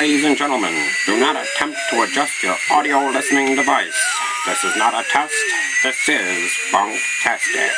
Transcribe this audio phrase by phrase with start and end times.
[0.00, 0.72] Ladies and gentlemen,
[1.04, 4.02] do not attempt to adjust your audio listening device.
[4.46, 5.34] This is not a test.
[5.82, 7.70] This is Bunktastic.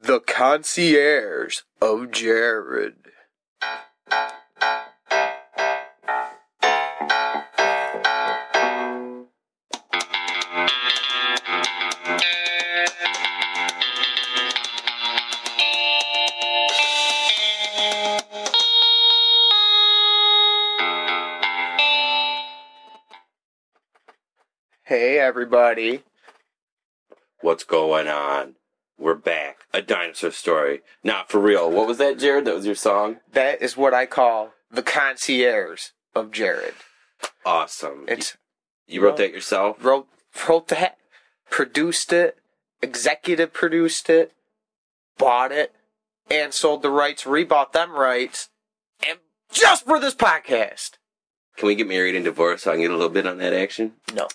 [0.00, 2.94] The concierge of Jared.
[24.96, 26.04] Hey, everybody.
[27.40, 28.54] What's going on?
[28.96, 29.66] We're back.
[29.72, 30.82] A dinosaur story.
[31.02, 31.68] Not for real.
[31.68, 32.44] What was that, Jared?
[32.44, 33.16] That was your song?
[33.32, 36.74] That is what I call the concierge of Jared.
[37.44, 38.04] Awesome.
[38.06, 38.36] It's
[38.86, 39.84] you wrote that yourself?
[39.84, 40.06] wrote
[40.48, 40.96] wrote that,
[41.50, 42.38] produced it,
[42.80, 44.30] executive produced it,
[45.18, 45.74] bought it,
[46.30, 48.48] and sold the rights, rebought them rights,
[49.04, 49.18] and
[49.50, 50.98] just for this podcast.
[51.56, 53.52] Can we get married and divorced so I can get a little bit on that
[53.52, 53.94] action?
[54.14, 54.28] No.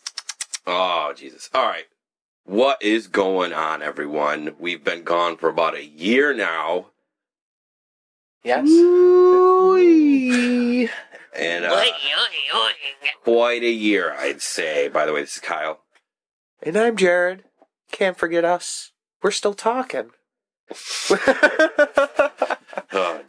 [0.72, 1.50] Oh, Jesus.
[1.52, 1.86] All right.
[2.46, 4.54] What is going on, everyone?
[4.60, 6.92] We've been gone for about a year now.
[8.44, 8.68] Yes.
[11.36, 11.84] And uh,
[13.24, 14.88] quite a year, I'd say.
[14.90, 15.80] By the way, this is Kyle.
[16.62, 17.46] And I'm Jared.
[17.92, 18.92] Can't forget us.
[19.24, 20.12] We're still talking.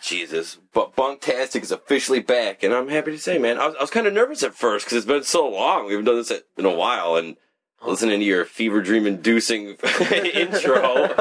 [0.00, 0.58] Jesus.
[0.72, 3.90] But Bunktastic is officially back, and I'm happy to say, man, I was, I was
[3.90, 5.86] kind of nervous at first because it's been so long.
[5.86, 7.36] We haven't done this in a while, and
[7.82, 9.68] listening to your fever dream inducing
[10.10, 11.08] intro.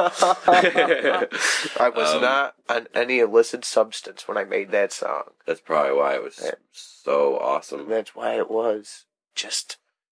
[1.77, 5.23] I was Um, not on any illicit substance when I made that song.
[5.45, 7.89] That's probably why it was so awesome.
[7.89, 9.05] That's why it was
[9.35, 9.77] just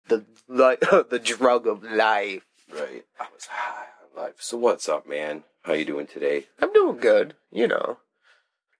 [0.08, 0.78] the li-
[1.10, 2.44] the drug of life.
[2.74, 3.04] Right.
[3.20, 4.36] I was high on life.
[4.40, 5.44] So what's up, man?
[5.64, 6.46] How you doing today?
[6.62, 7.98] I'm doing good, you know.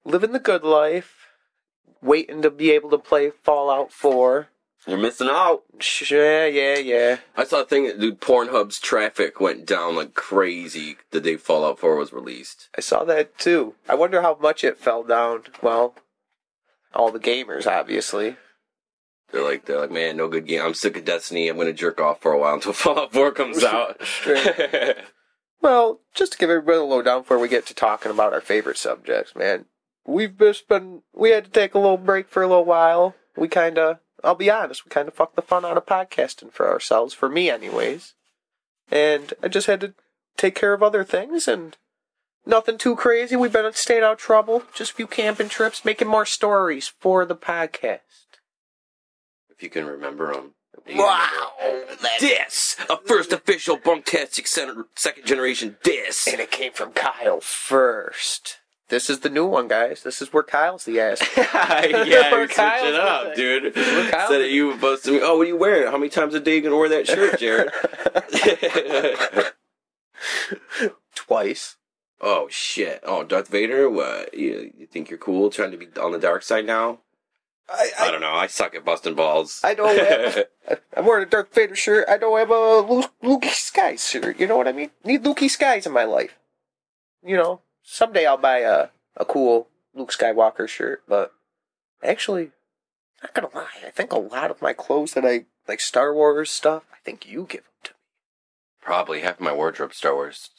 [0.06, 1.28] Living the good life.
[2.02, 4.48] Waiting to be able to play Fallout 4.
[4.88, 5.64] You're missing out.
[6.10, 7.18] Yeah, yeah, yeah.
[7.36, 11.80] I saw a thing that dude, Pornhub's traffic went down like crazy the day Fallout
[11.80, 12.70] 4 was released.
[12.78, 13.76] I saw that too.
[13.90, 15.44] I wonder how much it fell down.
[15.62, 15.96] Well,
[16.96, 18.38] all the gamers, obviously.
[19.32, 20.62] They're like, they're like, man, no good game.
[20.62, 21.50] I'm sick of Destiny.
[21.50, 24.02] I'm gonna jerk off for a while until Fallout 4 comes out.
[25.62, 28.78] Well, just to give everybody a lowdown before we get to talking about our favorite
[28.78, 29.66] subjects, man.
[30.10, 33.16] We've just been, we had to take a little break for a little while.
[33.38, 36.52] We kind of, I'll be honest, we kind of fucked the fun out of podcasting
[36.52, 38.16] for ourselves, for me, anyways.
[38.92, 39.94] And I just had to
[40.36, 41.78] take care of other things and
[42.44, 43.36] nothing too crazy.
[43.36, 47.24] We've been staying out of trouble, just a few camping trips, making more stories for
[47.24, 48.00] the podcast.
[49.50, 50.54] if you can remember them.
[50.96, 51.52] Wow!
[52.20, 52.78] This!
[52.90, 56.28] A first official Bunktastic center, second generation diss!
[56.28, 58.59] And it came from Kyle first.
[58.90, 60.02] This is the new one, guys.
[60.02, 61.22] This is where Kyle's the ass.
[61.38, 63.76] yeah, Where you switch Kyle's it up, with dude.
[63.76, 65.20] Where Kyle's Said with that you posted me.
[65.22, 65.92] Oh, what are you wearing?
[65.92, 67.70] How many times a day you gonna wear that shirt, Jared?
[71.16, 71.78] Twice.
[72.20, 73.02] oh shit!
[73.04, 73.90] Oh, Darth Vader.
[73.90, 74.34] What?
[74.34, 77.00] You, you think you're cool, trying to be on the dark side now?
[77.72, 78.34] I, I don't know.
[78.34, 79.62] I suck at busting balls.
[79.64, 80.46] I don't have.
[80.98, 82.10] I'm wearing a Darth Vader shirt.
[82.10, 84.40] I don't have a Luke, Luke Skies shirt.
[84.40, 84.90] You know what I mean?
[85.04, 86.40] Need Luke Skies in my life.
[87.24, 91.04] You know, someday I'll buy a a cool Luke Skywalker shirt.
[91.08, 91.34] But
[92.04, 92.52] actually,
[93.22, 96.52] not gonna lie, I think a lot of my clothes that I like Star Wars
[96.52, 96.84] stuff.
[96.94, 97.98] I think you give them to me.
[98.82, 100.50] Probably half my wardrobe Star Wars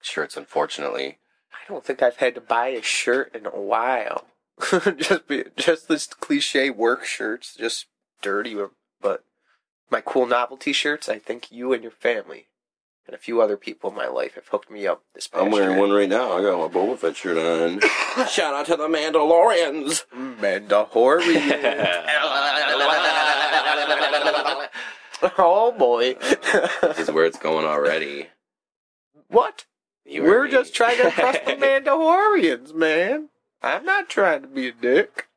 [0.00, 1.18] shirts, unfortunately.
[1.52, 4.26] I don't think I've had to buy a shirt in a while.
[4.96, 7.86] just be, just this cliche work shirts, just
[8.20, 8.56] dirty.
[9.00, 9.24] But
[9.90, 12.46] my cool novelty shirts, I think you and your family
[13.06, 15.50] and a few other people in my life have hooked me up this past I'm
[15.50, 15.80] wearing year.
[15.80, 16.32] one right now.
[16.38, 17.80] I got my Boba Fett shirt on.
[18.28, 20.04] Shout out to the Mandalorians.
[20.40, 21.52] Mandalorian.
[25.38, 26.14] oh boy.
[26.14, 28.28] this is where it's going already.
[29.28, 29.66] what?
[30.04, 30.50] You We're me.
[30.50, 33.28] just trying to impress the Mandalorians, man.
[33.62, 35.28] I'm not trying to be a dick.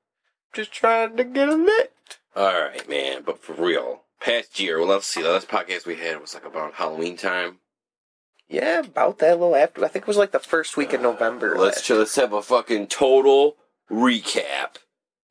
[0.53, 2.19] Just trying to get a licked.
[2.35, 3.21] All right, man.
[3.23, 4.79] But for real, past year.
[4.79, 5.21] Well, let's see.
[5.21, 7.59] The last podcast we had was like about Halloween time.
[8.49, 9.85] Yeah, about that little after.
[9.85, 11.55] I think it was like the first week in November.
[11.57, 13.55] Let's let's have a fucking total
[13.89, 14.77] recap.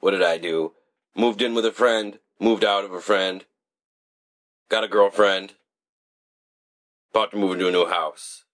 [0.01, 0.73] What did I do?
[1.17, 2.19] Moved in with a friend.
[2.41, 3.45] Moved out of a friend.
[4.69, 5.55] Got a girlfriend.
[7.13, 8.45] About to move into a new house.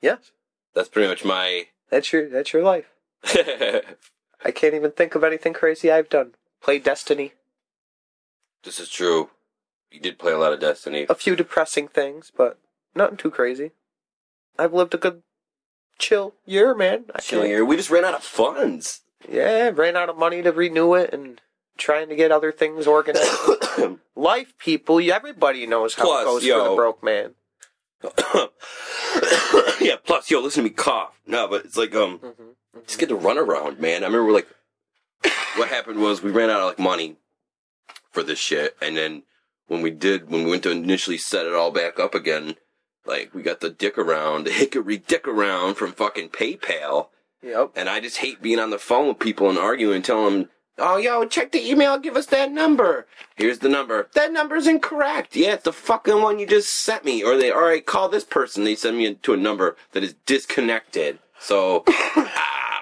[0.00, 0.30] Yes,
[0.74, 1.66] That's pretty much my.
[1.90, 2.86] that's your that's your life.
[3.24, 6.34] I can't even think of anything crazy I've done.
[6.62, 7.32] Play Destiny.
[8.64, 9.30] This is true.
[9.90, 11.06] You did play a lot of Destiny.
[11.08, 12.58] A few depressing things, but
[12.94, 13.70] nothing too crazy.
[14.58, 15.22] I've lived a good
[15.98, 17.04] chill year, man.
[17.14, 17.64] I Chill can't- here.
[17.64, 19.00] We just ran out of funds.
[19.28, 21.40] Yeah, ran out of money to renew it and
[21.76, 23.28] trying to get other things organized.
[24.16, 26.70] Life, people, everybody knows how Plus, it goes for yo.
[26.70, 27.34] the broke man.
[29.80, 29.96] yeah.
[30.04, 31.18] Plus, yo, listen to me cough.
[31.26, 32.20] No, but it's like um,
[32.86, 34.02] just get the run around, man.
[34.02, 34.46] I remember like
[35.56, 37.16] what happened was we ran out of like money
[38.18, 39.22] for this shit, and then
[39.68, 42.56] when we did, when we went to initially set it all back up again,
[43.06, 47.08] like we got the dick around, the hickory dick around from fucking PayPal,
[47.44, 47.70] Yep.
[47.76, 50.48] and I just hate being on the phone with people and arguing and telling them.
[50.80, 51.98] Oh, yo, check the email.
[51.98, 53.06] Give us that number.
[53.36, 54.08] Here's the number.
[54.14, 55.34] That number's incorrect.
[55.36, 57.22] Yeah, it's the fucking one you just sent me.
[57.24, 58.62] Or they, all right, call this person.
[58.64, 61.18] They send me to a number that is disconnected.
[61.40, 61.84] So,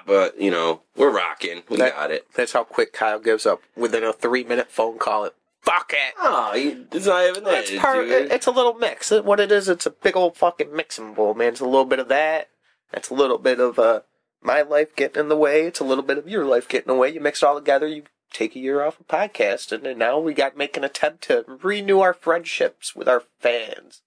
[0.07, 1.61] but you know, we're rocking.
[1.69, 2.25] We That- got it.
[2.33, 5.25] That's how quick Kyle gives up within a three minute phone call.
[5.25, 6.13] It fuck it.
[6.19, 7.69] Oh, it's not even that.
[7.69, 8.07] It's part.
[8.07, 8.31] dude.
[8.31, 9.11] It's a little mix.
[9.11, 11.49] What it is, it's a big old fucking mixing bowl, man.
[11.49, 12.47] It's a little bit of that.
[12.91, 14.01] That's a little bit of uh,
[14.41, 15.63] my life getting in the way.
[15.65, 17.09] It's a little bit of your life getting away.
[17.09, 17.85] You mix it all together.
[17.85, 21.23] You take a year off of podcasting, and now we got to make an attempt
[21.23, 24.01] to renew our friendships with our fans.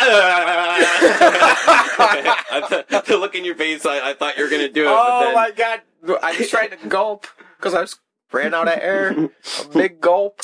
[0.00, 0.06] Uh.
[1.96, 4.88] I th- the look in your face, I, I thought you were gonna do it.
[4.90, 5.80] Oh my god!
[6.22, 7.26] I was trying to gulp
[7.58, 7.96] because I was
[8.32, 9.10] ran out of air.
[9.12, 9.30] A
[9.72, 10.40] big gulp.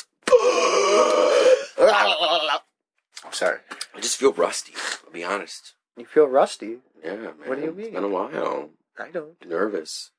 [1.78, 3.58] I'm sorry.
[3.94, 4.72] I just feel rusty.
[5.06, 5.74] I'll be honest.
[5.96, 6.78] You feel rusty?
[7.04, 7.32] Yeah, man.
[7.46, 7.92] What do you It's mean?
[7.92, 8.70] been a while.
[8.98, 9.34] I don't.
[9.46, 10.10] Nervous.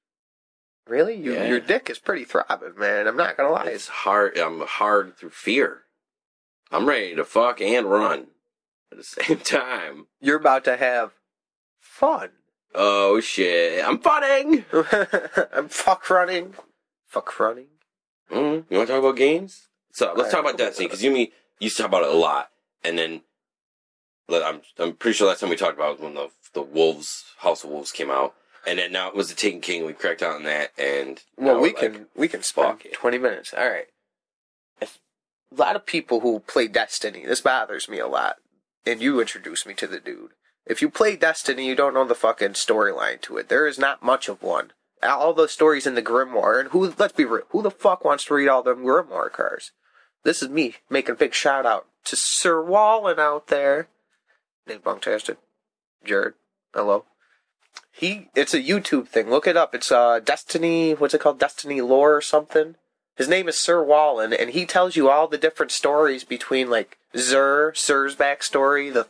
[0.87, 1.15] Really?
[1.15, 1.45] You, Yeah.
[1.47, 3.07] Your dick is pretty throbbing, man.
[3.07, 3.67] I'm not gonna lie.
[3.67, 4.37] It's hard.
[4.37, 5.83] I'm hard through fear.
[6.71, 8.27] I'm ready to fuck and run
[8.91, 10.07] at the same time.
[10.19, 11.11] You're about to have
[11.79, 12.29] fun.
[12.73, 13.85] Oh shit!
[13.85, 14.65] I'm funning.
[15.53, 16.53] I'm fuck running.
[17.07, 17.67] Fuck running.
[18.31, 19.67] Mm, you want to talk about games?
[19.91, 22.17] So let's talk about Destiny because you and me used to talk about it a
[22.17, 22.49] lot,
[22.83, 23.21] and then
[24.29, 27.65] I'm I'm pretty sure last time we talked about was when the the Wolves House
[27.65, 28.33] of Wolves came out,
[28.65, 29.85] and then now it was the Taken King.
[29.85, 32.93] We cracked out on that, and Well, we can like, we can it.
[32.93, 33.53] twenty minutes.
[33.53, 33.87] All right.
[34.79, 34.99] If
[35.51, 38.37] a lot of people who play Destiny, this bothers me a lot.
[38.85, 40.31] And you introduced me to the dude.
[40.65, 43.49] If you play Destiny, you don't know the fucking storyline to it.
[43.49, 44.71] There is not much of one.
[45.03, 46.93] All the stories in the Grimoire, and who?
[46.97, 47.43] Let's be real.
[47.49, 49.71] Who the fuck wants to read all them Grimoire cards?
[50.23, 53.87] This is me making a big shout out to Sir Wallen out there.
[54.67, 55.37] Name Bunktastic.
[56.03, 56.35] Jared.
[56.73, 57.05] Hello.
[57.91, 59.29] He it's a YouTube thing.
[59.29, 59.73] Look it up.
[59.73, 61.39] It's uh Destiny what's it called?
[61.39, 62.75] Destiny lore or something.
[63.17, 66.97] His name is Sir Wallen, and he tells you all the different stories between like
[67.13, 69.07] Xur, Sir's backstory, the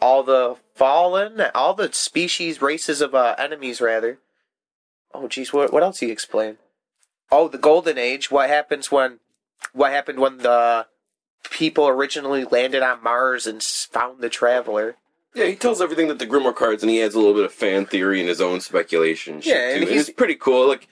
[0.00, 4.18] all the fallen, all the species, races of uh, enemies rather.
[5.14, 6.58] Oh jeez, what what else he explain?
[7.32, 8.30] Oh, the Golden Age.
[8.30, 9.18] What happens when?
[9.72, 10.86] What happened when the
[11.50, 14.96] people originally landed on Mars and found the Traveler?
[15.34, 17.52] Yeah, he tells everything that the Grimoire cards, and he adds a little bit of
[17.52, 19.40] fan theory and his own speculation.
[19.44, 19.82] Yeah, and too.
[19.82, 20.66] And he's- it's pretty cool.
[20.66, 20.88] Like,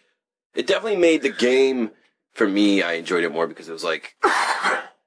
[0.55, 1.91] it definitely made the game
[2.38, 2.82] for me.
[2.82, 4.14] I enjoyed it more because it was like,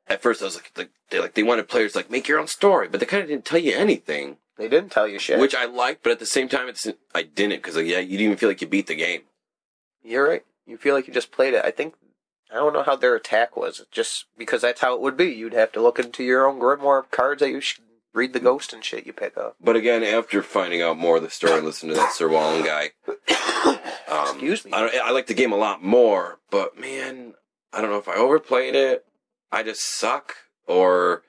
[0.07, 2.37] at first I was like, like they like they wanted players to, like make your
[2.39, 5.39] own story, but they kind of didn't tell you anything, They didn't tell you shit.
[5.39, 6.03] which I liked.
[6.03, 8.49] But at the same time, it's I didn't because like, yeah, you didn't even feel
[8.49, 9.21] like you beat the game.
[10.03, 10.43] You're right.
[10.65, 11.65] You feel like you just played it.
[11.65, 11.95] I think
[12.51, 13.85] I don't know how their attack was.
[13.91, 15.25] Just because that's how it would be.
[15.31, 17.83] You'd have to look into your own grimoire cards that you should
[18.13, 19.55] read the ghost and shit you pick up.
[19.61, 22.65] But again, after finding out more of the story and listening to that Sir Wallen
[22.65, 22.91] guy,
[24.12, 24.72] um, Excuse me.
[24.74, 27.34] I, I like the game a lot more, but man,
[27.74, 29.06] I don't know if I overplayed it.
[29.51, 30.36] I just suck,
[30.68, 31.24] or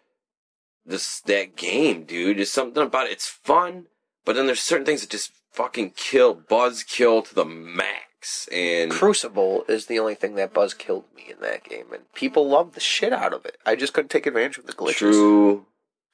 [0.88, 2.38] just that game, dude.
[2.38, 3.12] Just something about it.
[3.12, 3.86] It's fun,
[4.24, 8.90] but then there's certain things that just fucking kill, buzz kill to the max, and
[8.90, 12.74] Crucible is the only thing that buzz killed me in that game, and people loved
[12.74, 13.58] the shit out of it.
[13.66, 14.98] I just couldn't take advantage of the glitches.
[14.98, 15.66] True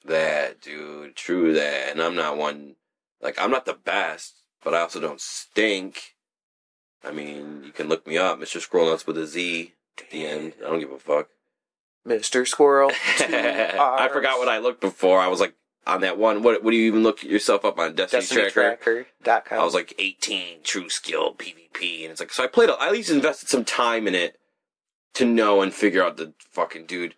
[0.05, 1.15] that, dude.
[1.15, 1.91] True that.
[1.91, 2.75] And I'm not one,
[3.21, 6.15] like, I'm not the best, but I also don't stink.
[7.03, 8.59] I mean, you can look me up, Mr.
[8.59, 10.53] Scroll Nuts with a Z at the end.
[10.59, 11.29] I don't give a fuck.
[12.07, 12.47] Mr.
[12.47, 12.91] Squirrel.
[13.19, 15.19] I forgot what I looked before.
[15.19, 15.55] I was like,
[15.87, 19.05] on that one, what, what do you even look yourself up on Destiny, Tracker?
[19.23, 19.59] DestinyTracker.com.
[19.59, 22.91] I was like 18, true skill, PvP, and it's like, so I played, I at
[22.91, 24.37] least invested some time in it
[25.15, 27.15] to know and figure out the fucking dude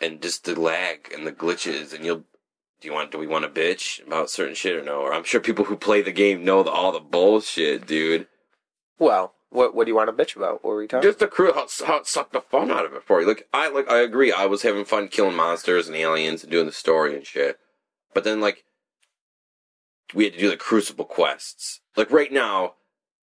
[0.00, 2.24] and just the lag and the glitches, and you'll,
[2.80, 5.00] do you want, do we want to bitch about certain shit or no?
[5.00, 8.26] Or I'm sure people who play the game know the, all the bullshit, dude.
[8.98, 10.62] Well, what what do you want to bitch about?
[10.64, 11.08] What were we talking?
[11.08, 13.26] Just the crew, how, it- how it sucked the fun out of it for you.
[13.26, 16.66] Like, I, like, I agree, I was having fun killing monsters and aliens and doing
[16.66, 17.58] the story and shit.
[18.14, 18.64] But then, like,
[20.14, 21.80] we had to do the Crucible quests.
[21.96, 22.74] Like, right now,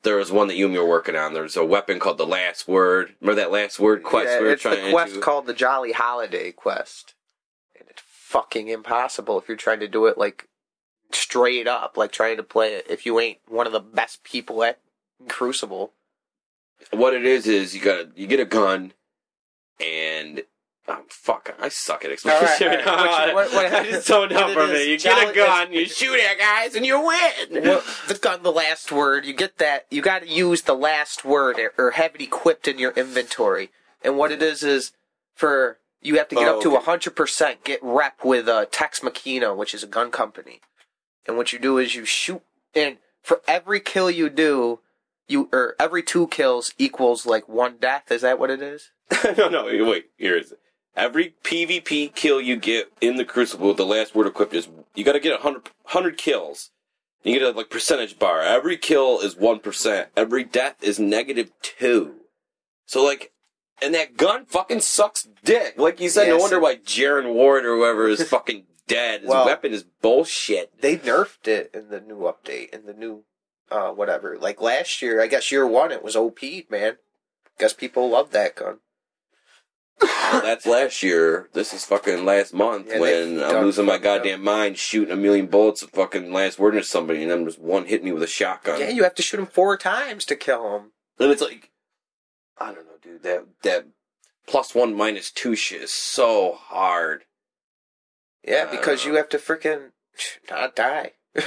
[0.04, 1.34] there was one that you and me were working on.
[1.34, 3.16] There's a weapon called the Last Word.
[3.22, 5.54] Remember that Last Word quest yeah, we were it's trying the quest to called the
[5.54, 7.14] Jolly Holiday quest,
[7.78, 10.48] and it's fucking impossible if you're trying to do it like
[11.12, 14.64] straight up, like trying to play it if you ain't one of the best people
[14.64, 14.80] at
[15.28, 15.94] Crucible.
[16.92, 18.94] What it is is you got you get a gun,
[19.80, 20.44] and
[20.88, 22.42] oh, fuck, I suck at explaining.
[22.42, 22.88] All right, shit.
[22.88, 23.34] all right.
[23.34, 24.88] What- what- I just don't know what from it.
[24.88, 27.64] You get a gun, you shoot at guys, and you win.
[27.64, 29.86] Well, the gun, the last word, you get that.
[29.90, 33.70] You got to use the last word or- or have it equipped in your inventory.
[34.04, 34.92] And what it is is
[35.36, 36.86] for you have to get Oh, up to okay.
[36.86, 37.64] hundred percent.
[37.64, 40.62] Get rep with uh, Tex Mechanica, which is a gun company.
[41.28, 42.42] And what you do is you shoot,
[42.74, 44.80] and for every kill you do,
[45.32, 48.12] you or every two kills equals like one death.
[48.12, 48.92] Is that what it is?
[49.38, 50.06] no, no, wait.
[50.18, 50.60] Here is it.
[50.96, 55.14] Every PvP kill you get in the Crucible, the last word equipped is you got
[55.14, 56.72] to get 100, 100 kills.
[57.24, 58.42] You get a like percentage bar.
[58.42, 60.10] Every kill is one percent.
[60.18, 62.16] Every death is negative two.
[62.86, 63.32] So like,
[63.82, 65.76] and that gun fucking sucks dick.
[65.78, 66.42] Like you said, no Yes.
[66.42, 69.22] wonder why Jaren Ward or whoever is fucking dead.
[69.22, 70.82] His Well- weapon is bullshit.
[70.82, 73.24] They nerfed it in the new update, in the new
[73.72, 74.38] uh whatever.
[74.40, 76.98] Like last year, I guess year one, it was OP, man.
[77.60, 78.80] Guess people love that gun.
[80.32, 81.50] That's last year.
[81.54, 84.18] This is fucking last month Yeah, when I'm losing my fucked up.
[84.24, 87.60] goddamn mind shooting a million bullets of fucking last word into somebody and then just
[87.60, 88.80] one hit me with a shotgun.
[88.80, 90.92] Yeah, you have to shoot him four times to kill him.
[91.20, 91.70] And it's like,
[92.58, 93.22] I don't know, dude.
[93.24, 93.88] That that
[94.48, 97.26] plus one minus two shit is so hard.
[98.44, 99.92] Yeah, because you have to freaking
[100.50, 101.12] not die.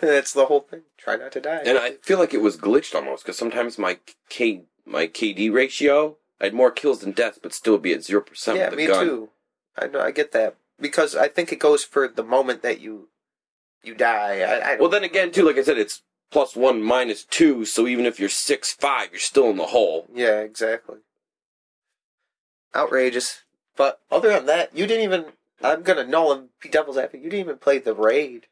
[0.00, 0.82] That's the whole thing.
[0.96, 1.62] Try not to die.
[1.66, 6.16] And I feel like it was glitched almost because sometimes my K my KD ratio,
[6.40, 8.86] I had more kills than deaths, but still be at zero percent yeah, with the
[8.86, 9.04] me gun.
[9.06, 9.28] too.
[9.76, 10.00] I know.
[10.00, 13.08] I get that because I think it goes for the moment that you
[13.82, 14.40] you die.
[14.40, 17.86] I, I Well, then again, too, like I said, it's plus one minus two, so
[17.86, 20.08] even if you're six five, you're still in the hole.
[20.14, 20.98] yeah, exactly.
[22.74, 23.42] Outrageous.
[23.76, 25.26] But other than that, you didn't even.
[25.62, 27.22] I'm gonna null and be devil's advocate.
[27.22, 28.46] You didn't even play the raid.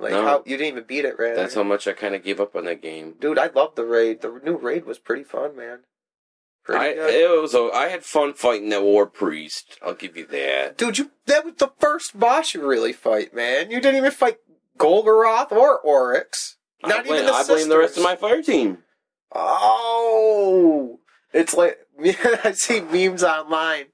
[0.00, 0.24] Like No.
[0.24, 1.34] how you didn't even beat it, right?
[1.36, 3.14] That's how much I kind of gave up on that game.
[3.20, 4.22] Dude, I love the raid.
[4.22, 5.80] The new raid was pretty fun, man.
[6.64, 7.14] Pretty I good.
[7.14, 9.78] it was a, I had fun fighting that war priest.
[9.82, 10.76] I'll give you that.
[10.78, 13.70] Dude, you that was the first boss you really fight, man.
[13.70, 14.38] You didn't even fight
[14.78, 16.56] Golgoroth or Oryx.
[16.82, 18.78] Not I blame, even the I blame the rest of my fire team.
[19.32, 21.00] Oh,
[21.32, 23.86] it's like I see memes online,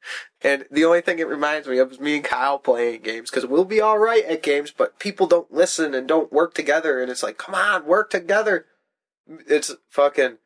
[0.43, 3.47] and the only thing it reminds me of is me and Kyle playing games because
[3.47, 7.11] we'll be all right at games, but people don't listen and don't work together, and
[7.11, 8.67] it's like, come on, work together.
[9.27, 10.39] It's fucking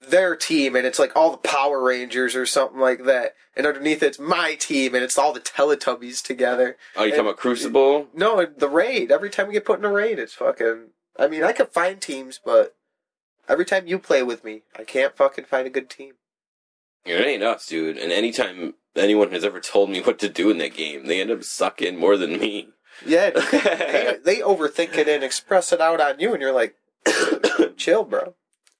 [0.00, 4.02] their team, and it's like all the Power Rangers or something like that, and underneath
[4.02, 6.76] it's my team, and it's all the Teletubbies together.
[6.96, 8.08] Oh, you talking about Crucible?
[8.14, 9.10] No, the raid.
[9.10, 10.90] Every time we get put in a raid, it's fucking.
[11.18, 12.76] I mean, I could find teams, but
[13.48, 16.12] every time you play with me, I can't fucking find a good team.
[17.08, 17.96] It ain't us, dude.
[17.96, 21.30] And anytime anyone has ever told me what to do in that game, they end
[21.30, 22.68] up sucking more than me.
[23.06, 26.74] Yeah, they, they overthink it and express it out on you, and you're like,
[27.76, 28.34] chill, bro.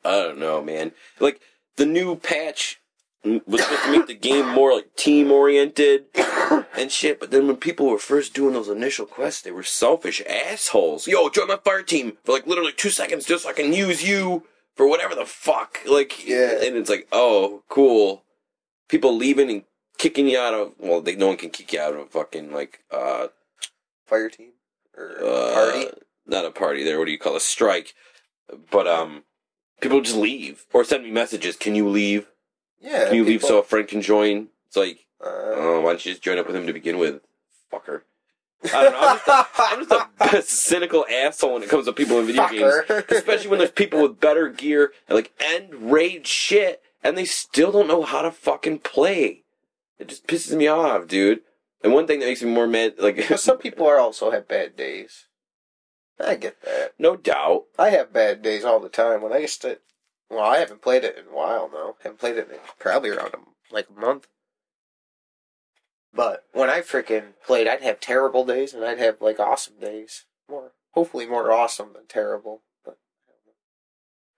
[0.05, 0.93] I don't know, man.
[1.21, 1.41] Like
[1.77, 2.81] the new patch
[3.25, 6.07] was supposed to make the game more like team oriented
[6.77, 10.23] and shit, but then when people were first doing those initial quests, they were selfish
[10.29, 11.07] assholes.
[11.07, 14.07] Yo, join my fire team for like literally two seconds just so I can use
[14.07, 14.45] you
[14.79, 15.81] for whatever the fuck.
[15.87, 16.53] Like, Yeah.
[16.65, 18.25] and it's like, oh, cool.
[18.89, 19.65] People leaving and
[19.99, 22.51] kicking you out of well, they no one can kick you out of a fucking
[22.53, 23.27] like uh
[24.07, 24.53] Fire team
[24.97, 25.87] or uh, party.
[26.27, 26.99] Not a party there.
[26.99, 27.93] What do you call a strike?
[28.71, 29.25] But um,
[29.83, 31.57] people just leave or send me messages.
[31.57, 32.29] Can you leave?
[32.81, 34.49] Yeah, Can you leave so a friend can join?
[34.69, 37.21] It's like, Uh, oh, why don't you just join up with him to begin with,
[37.73, 38.03] fucker?
[38.65, 39.01] I don't know.
[39.01, 42.49] I'm just, a, I'm just a cynical asshole when it comes to people in video
[42.49, 47.25] games, especially when there's people with better gear and like end raid shit, and they
[47.25, 49.45] still don't know how to fucking play.
[49.99, 51.41] It just pisses me off, dude.
[51.83, 54.49] And one thing that makes me more mad, like, But some people are also have
[54.49, 55.27] bad days.
[56.21, 56.95] I get that.
[56.99, 57.65] no doubt.
[57.79, 59.23] I have bad days all the time.
[59.23, 59.79] When I used to,
[60.29, 61.95] well, I haven't played it in a while now.
[62.03, 63.39] Haven't played it in probably around a,
[63.73, 64.27] like a month.
[66.15, 70.25] But when I freaking played, I'd have terrible days and I'd have like awesome days.
[70.51, 72.63] More, hopefully, more awesome than terrible.
[72.85, 72.99] But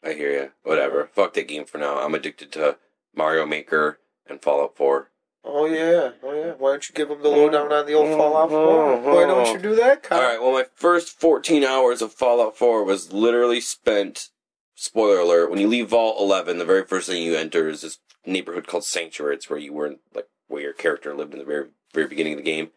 [0.05, 0.51] I hear you.
[0.63, 1.09] Whatever.
[1.13, 1.99] Fuck that game for now.
[2.01, 2.77] I'm addicted to
[3.15, 3.99] Mario Maker
[4.29, 5.11] and Fallout 4.
[5.45, 6.53] oh yeah, oh yeah.
[6.59, 9.01] Why don't you give them the lowdown on the old Fallout 4?
[9.01, 10.21] Why don't you do that, Kyle?
[10.21, 10.41] All right.
[10.41, 14.29] Well, my first 14 hours of Fallout 4 was literally spent.
[14.75, 17.99] Spoiler alert: When you leave Vault 11, the very first thing you enter is this
[18.25, 19.35] neighborhood called Sanctuary.
[19.35, 22.35] It's where you were, in, like, where your character lived in the very, very beginning
[22.35, 22.71] of the game.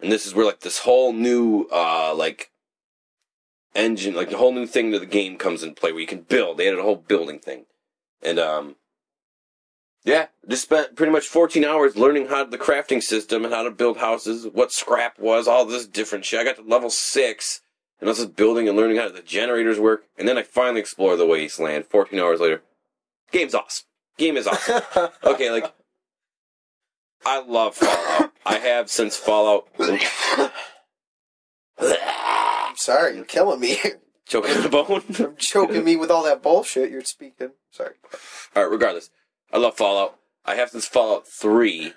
[0.00, 2.50] And this is where like this whole new, uh, like
[3.74, 6.22] engine, like the whole new thing to the game comes in play where you can
[6.22, 6.56] build.
[6.56, 7.66] They added a whole building thing,
[8.22, 8.76] and um.
[10.04, 13.70] Yeah, just spent pretty much 14 hours learning how the crafting system and how to
[13.70, 16.40] build houses, what scrap was, all this different shit.
[16.40, 17.60] I got to level six,
[18.00, 20.06] and I was just building and learning how the generators work.
[20.18, 21.86] And then I finally explore the wasteland.
[21.86, 22.62] 14 hours later,
[23.30, 23.86] game's awesome.
[24.18, 24.82] Game is awesome.
[25.24, 25.72] okay, like
[27.24, 28.32] I love Fallout.
[28.44, 29.68] I have since Fallout.
[31.78, 33.78] I'm sorry, you're killing me.
[34.26, 35.02] Choking the bone.
[35.18, 37.50] You're choking me with all that bullshit you're speaking.
[37.70, 37.94] Sorry.
[38.54, 39.10] All right, regardless,
[39.52, 40.16] I love Fallout.
[40.46, 41.92] I have since Fallout Three.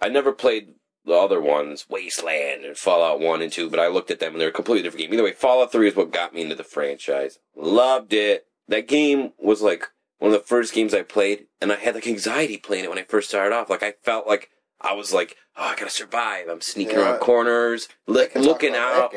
[0.00, 0.74] I never played
[1.06, 4.40] the other ones, Wasteland and Fallout One and Two, but I looked at them and
[4.40, 5.14] they're a completely different game.
[5.14, 7.38] Either way, Fallout Three is what got me into the franchise.
[7.56, 8.46] Loved it.
[8.68, 9.86] That game was like
[10.18, 12.98] one of the first games I played, and I had like anxiety playing it when
[12.98, 13.70] I first started off.
[13.70, 14.50] Like I felt like
[14.80, 16.48] I was like, oh, I gotta survive.
[16.48, 17.10] I'm sneaking Yeah.
[17.12, 19.14] around corners, li- I can talk looking out,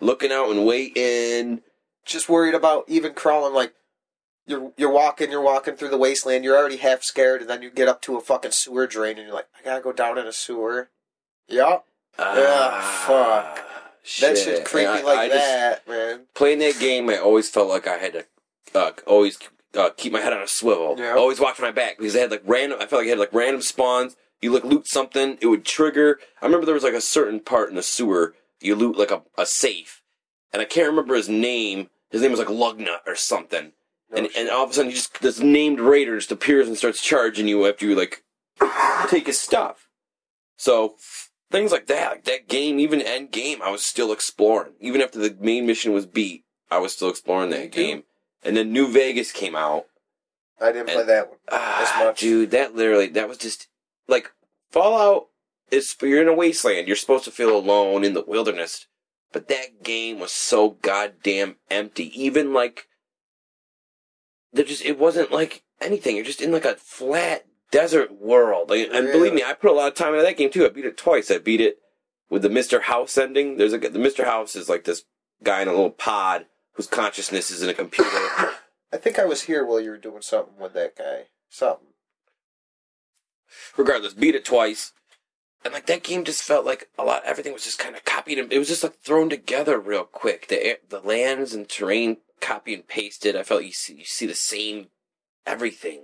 [0.00, 1.62] looking out and waiting.
[2.04, 3.74] Just worried about even crawling like
[4.46, 7.70] you're you're walking, you're walking through the wasteland, you're already half scared, and then you
[7.70, 10.26] get up to a fucking sewer drain and you're like, I gotta go down in
[10.26, 10.88] a sewer.
[11.48, 11.86] Yup.
[12.18, 12.80] Yeah.
[13.06, 13.56] fuck.
[13.56, 13.64] That
[14.02, 14.38] shit.
[14.38, 16.20] shit's creepy I- like I just- that, man.
[16.34, 18.24] playing that game, I always felt like I had to
[18.74, 19.38] uh, always
[19.74, 20.94] uh, keep my head on a swivel.
[20.98, 21.14] Yeah.
[21.14, 22.78] Always watch my back because I had like random.
[22.80, 24.16] I felt like I had like random spawns.
[24.40, 26.18] You like loot something, it would trigger.
[26.40, 29.22] I remember there was like a certain part in the sewer you loot like a,
[29.36, 30.02] a safe,
[30.52, 31.90] and I can't remember his name.
[32.10, 33.72] His name was like Lugnut or something.
[34.10, 34.36] No and, shit.
[34.36, 37.48] and all of a sudden, he just this named raider just appears and starts charging
[37.48, 38.22] you after you like
[39.08, 39.88] take his stuff.
[40.56, 40.94] So
[41.50, 44.72] things like that, like that game, even end game, I was still exploring.
[44.80, 48.04] Even after the main mission was beat, I was still exploring that game.
[48.42, 49.86] And then New Vegas came out.
[50.60, 51.38] I didn't play that one.
[51.50, 52.20] Ah, As much.
[52.20, 53.67] dude, that literally that was just
[54.08, 54.32] like
[54.70, 55.26] Fallout.
[55.70, 56.86] Is you're in a wasteland.
[56.86, 58.86] You're supposed to feel alone in the wilderness,
[59.32, 62.10] but that game was so goddamn empty.
[62.18, 62.86] Even like
[64.50, 66.16] there just it wasn't like anything.
[66.16, 68.70] You're just in like a flat desert world.
[68.70, 70.64] Like, and believe me, I put a lot of time into that game too.
[70.64, 71.30] I beat it twice.
[71.30, 71.78] I beat it
[72.30, 72.82] with the Mr.
[72.82, 73.58] House ending.
[73.58, 74.24] There's a the Mr.
[74.24, 75.04] House is like this
[75.42, 78.10] guy in a little pod whose consciousness is in a computer.
[78.92, 81.24] I think I was here while you were doing something with that guy.
[81.50, 81.87] Something.
[83.76, 84.92] Regardless, beat it twice.
[85.64, 87.24] And like that game just felt like a lot.
[87.24, 90.48] Everything was just kind of copied and it was just like thrown together real quick.
[90.48, 93.34] The the lands and terrain copy and pasted.
[93.34, 94.88] I felt you see you see the same
[95.46, 96.02] everything,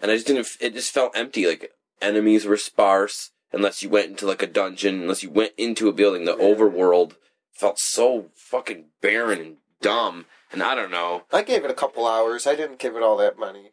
[0.00, 0.48] and I just didn't.
[0.60, 1.46] It just felt empty.
[1.46, 5.02] Like enemies were sparse unless you went into like a dungeon.
[5.02, 6.44] Unless you went into a building, the Yeah.
[6.44, 7.16] overworld
[7.52, 10.26] felt so fucking barren and dumb.
[10.50, 11.24] And I don't know.
[11.30, 12.46] I gave it a couple hours.
[12.46, 13.72] I didn't give it all that money.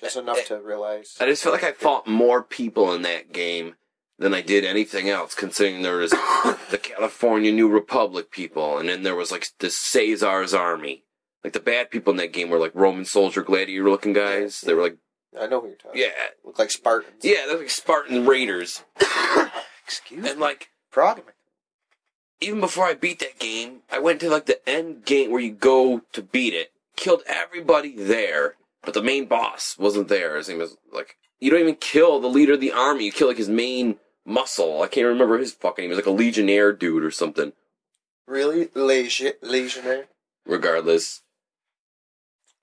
[0.00, 0.44] Just eh, enough eh.
[0.44, 1.16] to realize.
[1.20, 3.74] I just feel like I fought more people in that game
[4.18, 9.02] than I did anything else, considering there was the California New Republic people, and then
[9.02, 11.04] there was like the Caesar's army.
[11.42, 14.60] Like the bad people in that game were like Roman soldier gladiator looking guys.
[14.60, 14.98] They were like,
[15.40, 16.00] I know who you're talking.
[16.02, 16.08] yeah,
[16.44, 17.24] Look like Spartans.
[17.24, 18.82] yeah, they're like Spartan raiders.
[19.86, 20.42] Excuse And me.
[20.42, 20.68] like,
[22.40, 25.52] even before I beat that game, I went to like the end game where you
[25.52, 30.36] go to beat it, killed everybody there, but the main boss wasn't there.
[30.36, 33.04] His name was like you don't even kill the leader of the army.
[33.06, 34.82] You kill like his main muscle.
[34.82, 35.90] I can't remember his fucking name.
[35.90, 37.52] He was like a legionnaire dude or something.
[38.26, 38.68] Really?
[38.74, 40.06] Legion, Legionnaire?
[40.46, 41.22] Regardless,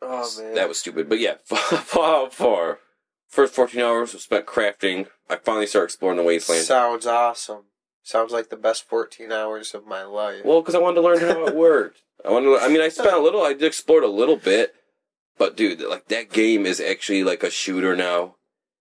[0.01, 0.53] Oh, man.
[0.55, 1.09] that was stupid.
[1.09, 2.79] But yeah, Fallout Four.
[3.27, 5.07] First 14 hours was spent crafting.
[5.29, 6.63] I finally started exploring the wasteland.
[6.63, 7.63] Sounds awesome.
[8.03, 10.45] Sounds like the best 14 hours of my life.
[10.45, 12.03] Well, because I wanted to learn how it worked.
[12.23, 12.45] I wanted.
[12.57, 13.43] To, I mean, I spent a little.
[13.43, 14.73] I did explored a little bit,
[15.37, 18.35] but dude, like that game is actually like a shooter now.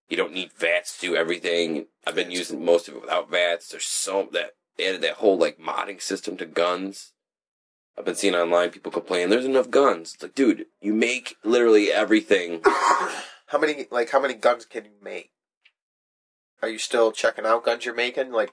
[0.09, 1.87] You don't need VATS to do everything.
[2.07, 3.69] I've been using most of it without VATS.
[3.71, 7.13] There's so that they added that whole like modding system to guns.
[7.99, 9.31] I've been seeing online people complain.
[9.31, 10.15] There's enough guns.
[10.15, 12.61] It's like, dude, you make literally everything.
[13.47, 15.31] How many, like, how many guns can you make?
[16.63, 18.33] Are you still checking out guns you're making?
[18.33, 18.53] Like,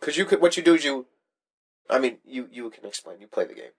[0.00, 1.06] cause you could, what you do is you,
[1.88, 3.20] I mean, you, you can explain.
[3.20, 3.72] You play the game.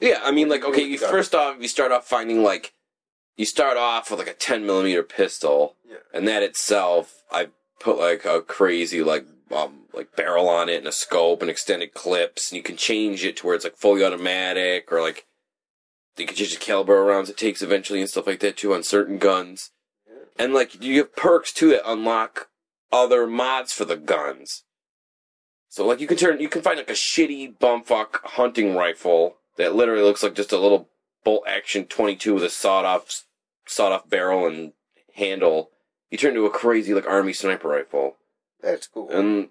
[0.00, 2.42] Yeah, I mean, like, do you do okay, you first off, you start off finding
[2.42, 2.73] like,
[3.36, 5.76] you start off with like a 10 millimeter pistol.
[5.88, 5.98] Yeah.
[6.12, 7.48] and that itself, I
[7.80, 11.94] put like a crazy like um like barrel on it and a scope and extended
[11.94, 15.26] clips, and you can change it to where it's like fully automatic or like
[16.16, 18.74] you can change the caliber of rounds it takes eventually and stuff like that too
[18.74, 19.70] on certain guns.
[20.38, 22.48] And like you have perks too that unlock
[22.92, 24.64] other mods for the guns.
[25.68, 29.74] So like you can turn you can find like a shitty bumfuck hunting rifle that
[29.74, 30.88] literally looks like just a little
[31.24, 33.24] bolt action 22 with a sawed off
[33.66, 34.72] sawed off barrel and
[35.14, 35.70] handle.
[36.10, 38.16] You turn into a crazy like army sniper rifle.
[38.62, 39.10] That's cool.
[39.10, 39.48] And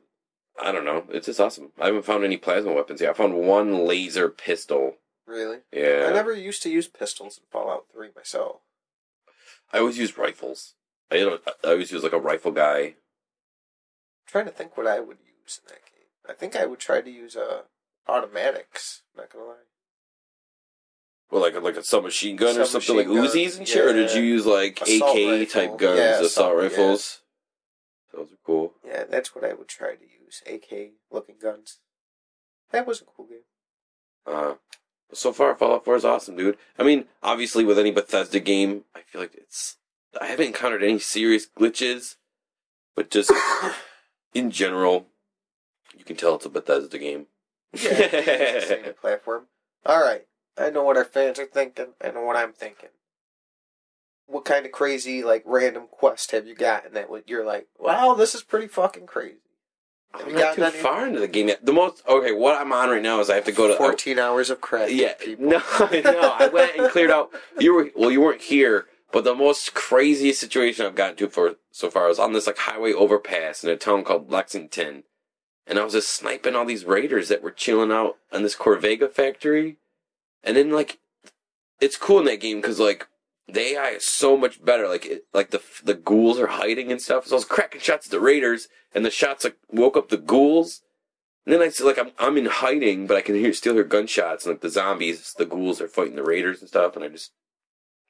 [0.62, 1.72] I don't know, it's just awesome.
[1.82, 3.10] I haven't found any plasma weapons yet.
[3.10, 4.96] I found one laser pistol.
[5.26, 5.60] really?
[5.72, 6.08] Yeah.
[6.10, 8.58] I never used to use pistols in Fallout 3 myself.
[9.72, 10.76] I always use rifles.
[11.12, 11.18] I
[11.64, 12.80] I always use like a rifle guy.
[12.80, 12.94] I'm
[14.28, 16.08] trying to think what I would use in that game.
[16.30, 17.64] I think I would try to use uh,
[18.08, 19.02] automatics.
[19.18, 19.56] Not gonna lie.
[21.34, 24.14] Well, like like a submachine gun or something like Submachine Uzis and shit, or did
[24.14, 25.46] you use like Assault AK rifle.
[25.48, 26.62] type guns, Yeah, assault assault, yeah.
[26.62, 27.22] rifles?
[28.14, 28.74] Those are cool.
[28.86, 30.44] Yeah, that's what I would try to use.
[30.46, 31.80] AK looking guns.
[32.72, 33.40] That was a cool game.
[34.28, 34.54] Uh,
[35.12, 36.58] so far, Fallout 4 is awesome, dude.
[36.78, 39.78] I mean, obviously, with any Bethesda game, I feel like it's.
[40.22, 42.18] I haven't encountered any serious glitches,
[42.96, 43.32] but just
[44.36, 45.08] in general,
[45.98, 47.26] you can tell it's a Bethesda game.
[47.74, 49.48] Yeah, it's the same platform.
[49.84, 51.94] All right, I know what our fans are thinking.
[52.04, 52.90] I know what I'm thinking.
[54.26, 58.14] What kind of crazy, like, random quest have you gotten that would you're like, wow,
[58.14, 59.38] this is pretty fucking crazy?
[60.14, 61.66] Have I'm you not gotten too any- far into the game yet.
[61.66, 64.20] The most okay, what I'm on right now is I have to go to 14
[64.20, 64.94] hours of credit.
[64.96, 65.46] Yeah, people.
[65.46, 66.36] no, no.
[66.40, 67.32] I went and cleared out.
[67.60, 71.56] You were well, you weren't here, but the most craziest situation I've gotten to for
[71.72, 75.04] so far was on this like highway overpass in a town called Lexington,
[75.66, 79.12] and I was just sniping all these raiders that were chilling out on this Corvega
[79.12, 79.78] factory,
[80.44, 81.00] and then like,
[81.80, 83.08] it's cool in that game because like
[83.48, 84.88] the AI is so much better.
[84.88, 87.28] Like it, like the the ghouls are hiding and stuff.
[87.28, 90.18] So I was cracking shots at the raiders, and the shots like woke up the
[90.18, 90.82] ghouls.
[91.46, 93.84] And then I see like I'm I'm in hiding, but I can hear still hear
[93.84, 97.10] gunshots and like the zombies, the ghouls are fighting the raiders and stuff, and I
[97.10, 97.32] just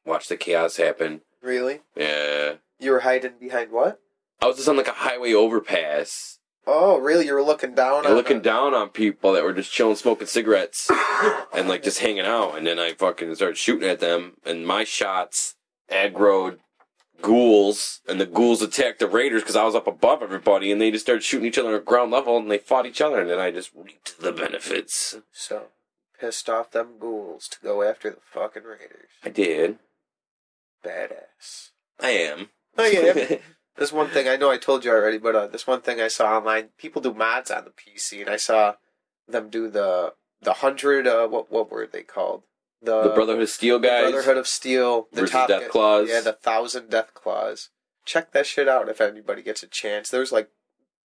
[0.05, 1.21] watch the chaos happen.
[1.41, 1.81] Really?
[1.95, 3.99] Yeah, You were hiding behind what?
[4.41, 7.25] I was just on like a highway overpass, Oh, really?
[7.25, 10.89] You were looking down on looking down on people that were just chilling, smoking cigarettes,
[11.53, 12.57] and like just hanging out.
[12.57, 15.55] And then I fucking started shooting at them, and my shots
[15.91, 16.59] aggroed
[17.21, 20.91] ghouls, and the ghouls attacked the raiders because I was up above everybody, and they
[20.91, 23.39] just started shooting each other at ground level, and they fought each other, and then
[23.39, 25.17] I just reaped the benefits.
[25.31, 25.67] So,
[26.19, 29.09] pissed off them ghouls to go after the fucking raiders.
[29.23, 29.79] I did.
[30.83, 31.69] Badass.
[31.99, 32.49] I am.
[32.77, 33.37] Oh yeah.
[33.77, 36.07] This one thing I know I told you already, but uh, this one thing I
[36.07, 38.75] saw online, people do mods on the PC, and I saw
[39.27, 41.07] them do the the hundred.
[41.07, 42.43] Uh, what what were they called?
[42.81, 44.11] The, the Brotherhood of Steel the guys.
[44.11, 45.07] Brotherhood of Steel.
[45.13, 46.09] The top Death Claws.
[46.09, 47.69] Yeah, the thousand Death Claws.
[48.05, 50.09] Check that shit out if anybody gets a chance.
[50.09, 50.49] There's like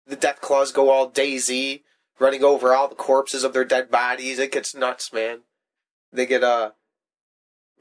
[0.05, 1.83] the Death Claws go all Daisy,
[2.19, 4.39] running over all the corpses of their dead bodies.
[4.39, 5.41] It gets nuts, man.
[6.11, 6.71] They get uh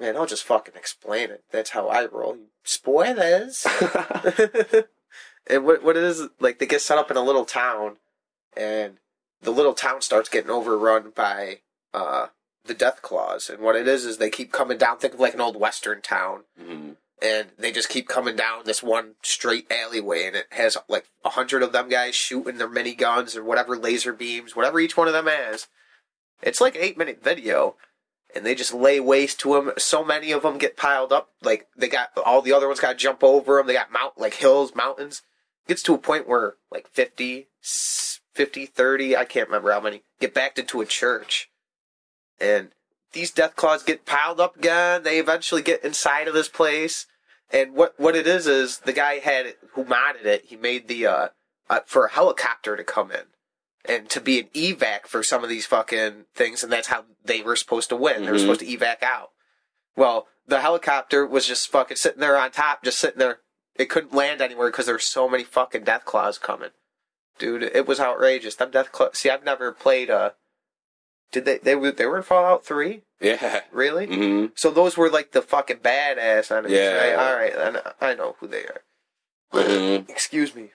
[0.01, 1.45] man, I'll just fucking explain it.
[1.51, 2.39] That's how I roll.
[2.65, 3.67] Spoilers.
[5.47, 7.97] and what what it is like they get set up in a little town
[8.57, 8.99] and
[9.43, 11.61] the little town starts getting overrun by
[11.95, 12.27] uh
[12.65, 15.35] the death claws and what it is is they keep coming down think of like
[15.35, 16.97] an old western town Mhm.
[17.23, 21.31] and they just keep coming down this one straight alleyway and it has like a
[21.31, 25.07] hundred of them guys shooting their mini guns or whatever laser beams whatever each one
[25.07, 25.69] of them has
[26.43, 27.77] it's like an eight minute video
[28.37, 31.67] and they just lay waste to them so many of them get piled up like
[31.77, 34.35] they got all the other ones got to jump over them they got mount like
[34.35, 35.23] hills mountains.
[35.67, 40.03] Gets to a point where like 50 s- 50 30 i can't remember how many
[40.21, 41.51] get backed into a church.
[42.39, 42.69] And
[43.13, 45.03] these death claws get piled up again.
[45.03, 47.07] They eventually get inside of this place,
[47.51, 50.45] and what what it is is the guy had who modded it.
[50.45, 51.29] He made the uh,
[51.71, 53.23] uh for a helicopter to come in
[53.89, 57.43] and to be an evac for some of these fucking things, and that's how they
[57.43, 58.25] were supposed to win.
[58.25, 58.41] They were Mhm.
[58.41, 59.31] supposed to evac out.
[59.97, 63.41] Well, the helicopter was just fucking sitting there on top, just sitting there.
[63.75, 66.71] It couldn't land anywhere because there were so many fucking death claws coming.
[67.39, 68.55] Dude, it was outrageous.
[68.55, 69.19] Them death claws.
[69.19, 70.31] See, I've never played uh
[71.33, 71.59] Did they?
[71.59, 71.91] They were.
[71.91, 73.03] They were in Fallout Three.
[73.21, 73.63] Yeah.
[73.73, 74.07] Really?
[74.07, 76.95] hmm So those were like the fucking badass enemies, Yeah.
[76.95, 77.15] right?
[77.15, 78.83] All right, then I know who they are.
[79.53, 80.09] Mhm.
[80.09, 80.71] Excuse me.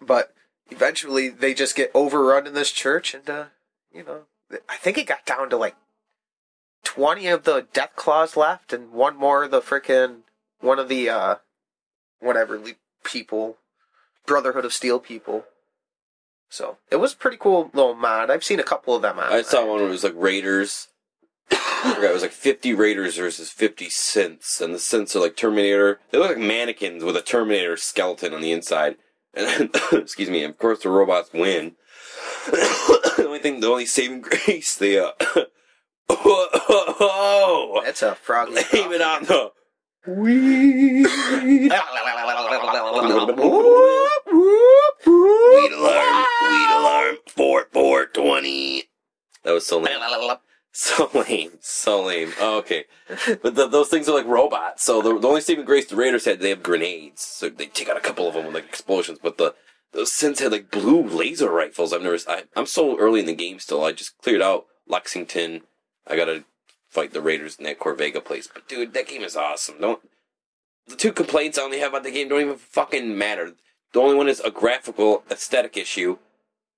[0.00, 0.34] But
[0.70, 3.44] eventually, they just get overrun in this church, and uh,
[3.92, 4.22] you know,
[4.68, 5.76] I think it got down to like
[6.82, 10.22] twenty of the death claws left, and one more of the freaking
[10.60, 11.34] one of the uh,
[12.20, 12.72] whatever le-
[13.04, 13.58] people,
[14.26, 15.44] Brotherhood of Steel people.
[16.48, 18.30] So it was a pretty cool little mod.
[18.30, 19.16] I've seen a couple of them.
[19.18, 20.88] I saw one where it was like Raiders.
[21.50, 25.36] I forgot, it was like 50 Raiders versus 50 synths, and the synths are like
[25.36, 26.00] Terminator.
[26.10, 28.96] They look like mannequins with a Terminator skeleton on the inside.
[29.36, 31.76] And excuse me, of course the robots win.
[32.46, 35.10] the only thing, the only saving grace, they uh,
[36.08, 38.48] oh, That's a frog.
[38.72, 39.50] aim it on the
[40.06, 41.06] weed.
[45.06, 48.84] Weed alarm, weed alarm, four four twenty.
[49.42, 49.98] That was so lame.
[50.76, 52.32] So lame, so lame.
[52.40, 52.86] Oh, okay,
[53.42, 54.82] but the, those things are like robots.
[54.82, 57.22] So the, the only saving grace the Raiders had, they have grenades.
[57.22, 59.20] So they take out a couple of them with like explosions.
[59.22, 59.54] But the
[59.92, 61.92] those synths had like blue laser rifles.
[61.92, 62.18] I've never.
[62.26, 63.84] I, I'm so early in the game still.
[63.84, 65.60] I just cleared out Lexington.
[66.08, 66.42] I gotta
[66.88, 68.48] fight the Raiders in that Corvega place.
[68.52, 69.76] But dude, that game is awesome.
[69.80, 70.00] Don't.
[70.88, 73.52] The two complaints I only have about the game don't even fucking matter.
[73.92, 76.18] The only one is a graphical aesthetic issue.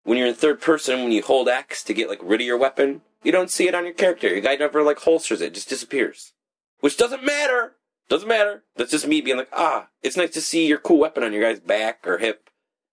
[0.07, 2.57] When you're in third person, when you hold X to get like rid of your
[2.57, 4.29] weapon, You don't see it on your character.
[4.29, 6.33] Your guy never like holsters it; it just disappears,
[6.79, 7.73] which doesn't matter.
[8.09, 8.63] Doesn't matter.
[8.77, 11.43] That's just me being like, ah, it's nice to see your cool weapon on your
[11.43, 12.51] guy's back or hip.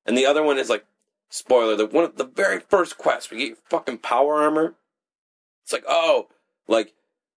[0.08, 0.86] And the other one is like,
[1.30, 4.74] spoiler, the one the very first quest, we get your fucking power armor.
[5.62, 6.30] It's like, oh,
[6.68, 6.94] like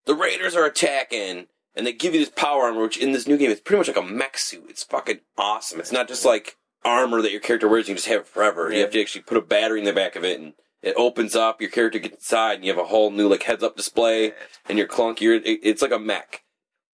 [0.06, 3.36] the raiders are attacking, and they give you this power armor, which in this new
[3.36, 4.64] game is pretty much like a mech suit.
[4.70, 5.80] It's fucking awesome.
[5.80, 8.72] It's not just like armor that your character wears; you can just have it forever.
[8.72, 11.34] You have to actually put a battery in the back of it, and it opens
[11.34, 11.60] up.
[11.60, 14.32] Your character gets inside, and you have a whole new like heads-up display,
[14.68, 15.20] and your clunk.
[15.20, 16.44] You're, it, it's like a mech,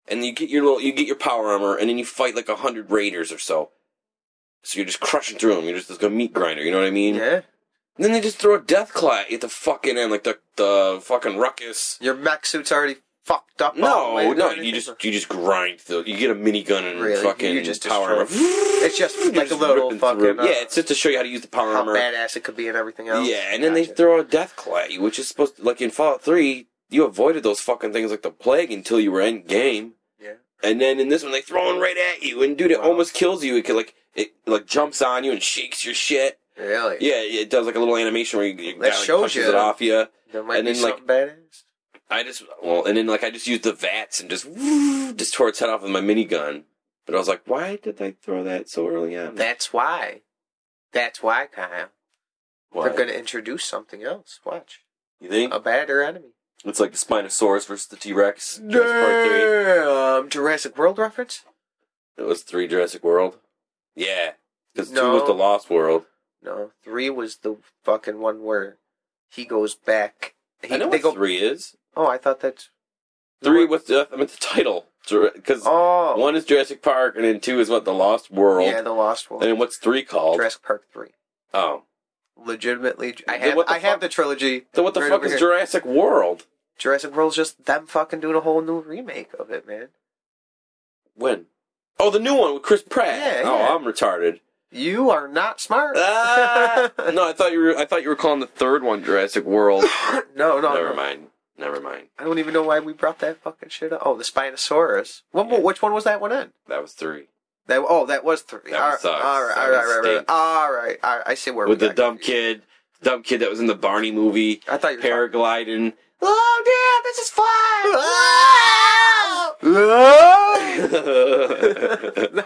[0.09, 2.49] and you get your little, you get your power armor, and then you fight like
[2.49, 3.71] a hundred raiders or so.
[4.63, 5.65] So you're just crushing through them.
[5.65, 6.63] You're just like a meat grinder.
[6.63, 7.17] You know what I mean?
[7.17, 7.41] Yeah.
[7.97, 11.01] And then they just throw a death claw at the fucking end, like the the
[11.03, 11.99] fucking ruckus.
[12.01, 13.75] Your mech suit's already fucked up.
[13.83, 14.65] all the way No, to no, anything.
[14.67, 15.81] you just you just grind.
[15.89, 17.23] You get a minigun and Really?
[17.23, 18.57] fucking You just power destroy- armor.
[18.83, 20.19] It's just You're like a just little ripping fucking.
[20.21, 20.41] through.
[20.41, 21.95] uh, yeah, it's just to show you how to use the power how armor.
[21.95, 23.29] badass it could be and everything else.
[23.29, 23.95] Yeah, and then they Gotcha.
[23.97, 26.67] throw a death claw at you, which is supposed to like in Fallout Three.
[26.89, 29.93] You avoided those fucking things like the plague until you were end game.
[30.21, 30.33] Yeah.
[30.63, 32.89] And then in this one, they throw them right at you, and dude, it Wow.
[32.89, 33.55] almost kills you.
[33.57, 36.39] It could, like it like jumps on you and shakes your shit.
[36.59, 36.97] Really?
[37.01, 39.49] Yeah, it does like a little animation where you, That guy, like, shows pushes you.
[39.51, 40.07] it off you.
[40.33, 41.63] There might And be then, like- something badass.
[42.11, 45.35] I just well, and then like I just used the vats and just woo, just
[45.35, 46.65] tore its head off with my minigun.
[47.07, 49.35] But I was like, why did they throw that so early on?
[49.35, 50.23] That's why.
[50.93, 51.89] That's why, Kyle.
[52.73, 52.85] Why?
[52.89, 54.41] They're going to introduce something else.
[54.45, 54.81] Watch.
[55.21, 56.35] you think A badder enemy.
[56.65, 58.59] it's like the Spinosaurus versus the T Rex?
[58.59, 58.71] Part
[59.29, 59.79] three.
[59.79, 61.45] Um, Jurassic World reference?
[62.17, 63.39] It was three Jurassic World.
[63.97, 64.33] Yeah,
[64.75, 66.05] because two was the Lost World.
[66.43, 68.79] No, three was the fucking one where
[69.31, 70.35] he goes back.
[70.63, 71.13] He, I know what go.
[71.13, 71.77] three is.
[71.97, 72.69] Oh, I thought that
[73.43, 77.41] Three with the I mean the title because Oh, one is Jurassic Park and then
[77.41, 78.71] two is what the Lost World.
[78.71, 79.43] yeah, the Lost World.
[79.43, 80.37] and then what's three called?
[80.37, 81.11] Jurassic Park three.
[81.55, 81.85] oh,
[82.37, 84.67] Legitimately, I have I have the trilogy.
[84.75, 85.39] so what the Right fuck is here.
[85.41, 86.47] Jurassic World?
[86.79, 89.89] Jurassic World's just them fucking doing a whole new remake of it, man.
[91.15, 91.47] When?
[91.99, 93.19] Oh, the new one with Chris Pratt.
[93.19, 93.69] Yeah, oh, yeah.
[93.75, 94.41] I'm retarded.
[94.73, 95.97] You are not smart.
[95.99, 96.91] Ah!
[97.13, 97.77] no, I thought you were.
[97.77, 99.85] I thought you were calling the third one Jurassic World.
[100.37, 100.95] no, no, Never no.
[100.95, 101.27] mind.
[101.59, 102.07] Never mind.
[102.19, 104.01] I don't even know why we brought that fucking shit up.
[104.05, 105.23] Oh, the Spinosaurus.
[105.33, 105.59] What, Yeah.
[105.59, 106.53] Which one was that one in?
[106.69, 107.25] That was three
[107.67, 108.71] That oh, that was three.
[108.71, 109.05] That all, sucks.
[109.25, 111.27] all right, all right, all right, all right, all right.
[111.27, 112.61] I see where with the dumb confused.
[112.61, 112.63] kid,
[113.03, 115.93] dumb kid that was in the Barney movie, I thought you were talking- paragliding.
[116.23, 117.03] Oh, damn!
[117.11, 117.47] This is fun.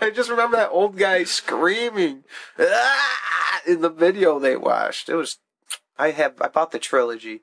[0.01, 2.25] I just remember that old guy screaming
[2.59, 5.09] "Ah!" in the video they watched.
[5.09, 5.38] It was.
[5.99, 6.40] I have.
[6.40, 7.43] I bought the trilogy.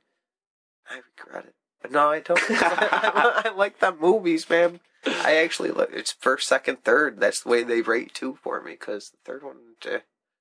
[0.90, 1.56] I regret it.
[1.82, 2.40] But no, I don't.
[2.50, 4.80] I, I like the movies, man.
[5.06, 7.20] I actually like it's first, second, third.
[7.20, 8.72] That's the way they rate two for me.
[8.74, 10.00] Because the third one, eh,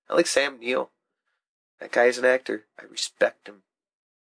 [0.08, 0.90] I like Sam Neill.
[1.80, 2.66] That guy's an actor.
[2.78, 3.62] I respect him.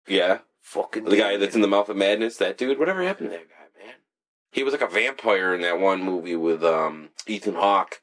[0.07, 2.37] yeah, Fucking the guy that's in the Mouth of Madness.
[2.37, 2.79] That dude.
[2.79, 3.62] Whatever happened to that guy?
[4.53, 8.01] He was like a vampire in that one movie with um Ethan Hawke,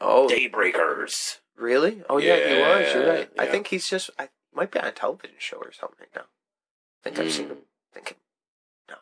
[0.00, 1.38] oh Daybreakers.
[1.56, 2.02] Really?
[2.08, 2.94] Oh yeah, he was.
[2.94, 3.24] You're Yeah.
[3.38, 4.10] I think he's just.
[4.18, 6.22] I might be on a television show or something right now.
[7.04, 7.50] I think I've seen Mm.
[7.50, 7.58] him.
[7.92, 8.16] Thinking,
[8.88, 8.94] no,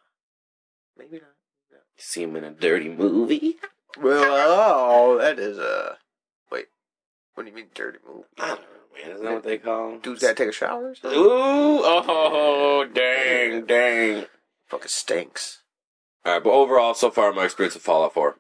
[0.97, 1.35] maybe not.
[1.97, 3.57] See him in a dirty movie.
[4.01, 5.99] Well, oh, that is a.
[6.51, 6.67] Wait,
[7.35, 8.25] what do you mean dirty movie?
[8.39, 8.67] I don't know,
[9.03, 9.11] man.
[9.13, 9.93] Isn't that what they call?
[9.93, 9.99] 'em?
[10.01, 10.95] Dude's gotta take a shower.
[11.05, 14.27] Ooh, oh, dang, dang.
[14.69, 15.63] Fucking stinks.
[16.29, 18.37] All right, but overall, so far, my experience with Fallout 4,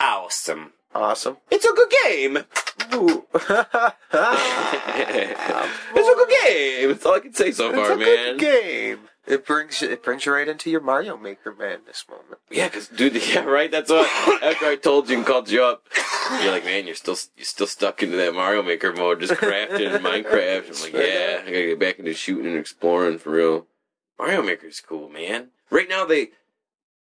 [0.00, 0.72] awesome.
[0.92, 1.36] Awesome.
[1.52, 2.38] It's a good game.
[2.94, 3.26] Ooh.
[3.32, 3.94] it's a
[5.94, 6.88] good game.
[6.88, 8.00] That's all I can say so far, man.
[8.00, 8.36] It's a man.
[8.38, 8.98] good game.
[9.28, 12.40] It brings it brings you right into your Mario Maker madness moment.
[12.50, 13.70] Yeah, cause dude, yeah, right.
[13.70, 14.10] That's what.
[14.42, 15.84] After I told you and called you up,
[16.42, 19.94] you're like, man, you're still you're still stuck into that Mario Maker mode, just crafting
[19.94, 20.74] in Minecraft.
[20.74, 23.66] I'm like, yeah, I gotta get back into shooting and exploring for real.
[24.18, 25.50] Mario Maker's cool, man.
[25.70, 26.30] Right now they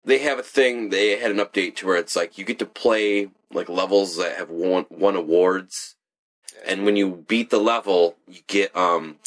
[0.05, 0.89] they have a thing.
[0.89, 4.37] They had an update to where it's like you get to play like levels that
[4.37, 5.95] have won won awards,
[6.65, 9.17] and when you beat the level, you get um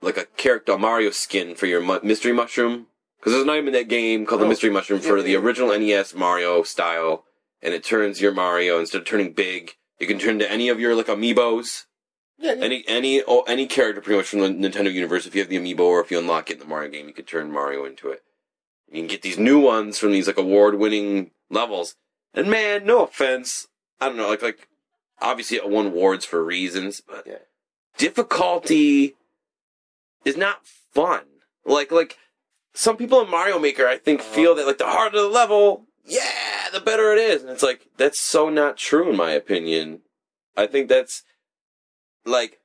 [0.00, 2.86] like a character Mario skin for your mu- mystery mushroom.
[3.18, 5.68] Because there's an item in that game called the Oh, mystery mushroom for the original
[5.78, 7.24] NES Mario style,
[7.62, 10.80] and it turns your Mario instead of turning big, you can turn to any of
[10.80, 11.84] your like amiibos,
[12.38, 12.64] Yeah, yeah.
[12.64, 15.24] any any oh, any character pretty much from the Nintendo universe.
[15.26, 17.14] If you have the amiibo or if you unlock it in the Mario game, you
[17.14, 18.22] can turn Mario into it.
[18.92, 21.96] You can get these new ones from these like award winning levels.
[22.34, 23.66] And man, no offense,
[24.00, 24.68] I don't know, like like
[25.20, 27.38] obviously it won awards for reasons, but Yeah.
[27.96, 29.14] difficulty
[30.24, 31.22] is not fun.
[31.64, 32.18] Like like
[32.74, 34.34] some people in Mario Maker I think uh-huh.
[34.34, 37.42] feel that like the harder the level, yeah, the better it is.
[37.42, 40.00] And it's like that's so not true in my opinion.
[40.54, 41.22] I think that's
[42.26, 42.58] like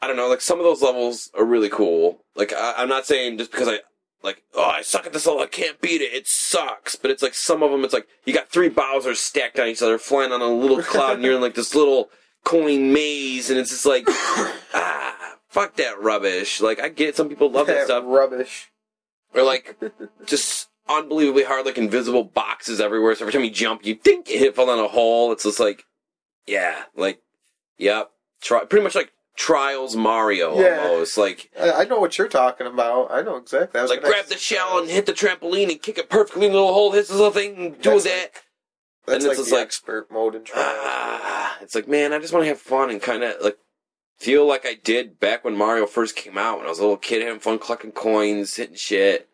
[0.00, 2.24] I don't know, like some of those levels are really cool.
[2.36, 3.80] Like I, I'm not saying just because I
[4.24, 7.22] like oh I suck at this level I can't beat it it sucks, but it's
[7.22, 10.32] like some of them it's like you got three Bowser's stacked on each other flying
[10.32, 12.10] on a little cloud and you're in like this little
[12.44, 15.04] coin maze and it's just like ah
[15.54, 16.60] fuck that rubbish.
[16.60, 18.70] Like I get some people love that That stuff rubbish.
[19.34, 19.76] or like
[20.26, 23.14] just unbelievably hard, like invisible boxes everywhere.
[23.14, 25.32] So every time you jump, you think you hit fall down a hole.
[25.32, 25.84] It's just like,
[26.46, 27.20] yeah, like,
[27.78, 28.10] yep,
[28.42, 30.86] try pretty much like Trials Mario Yeah.
[30.88, 31.18] almost.
[31.18, 33.10] Like, I, I know what you're talking about.
[33.10, 33.78] I know exactly.
[33.78, 36.52] I was like grab the shell and hit the trampoline and kick it perfectly in
[36.52, 36.92] the little hole.
[36.92, 38.26] Hit this little thing and do That's that.
[39.06, 40.66] That's and like it's the like- expert mode in Trials.
[40.80, 43.58] Ah, it's like, man, I just want to have fun and kind of like
[44.18, 46.96] feel like I did back when Mario first came out when I was a little
[46.96, 49.28] kid having fun collecting coins, hitting shit.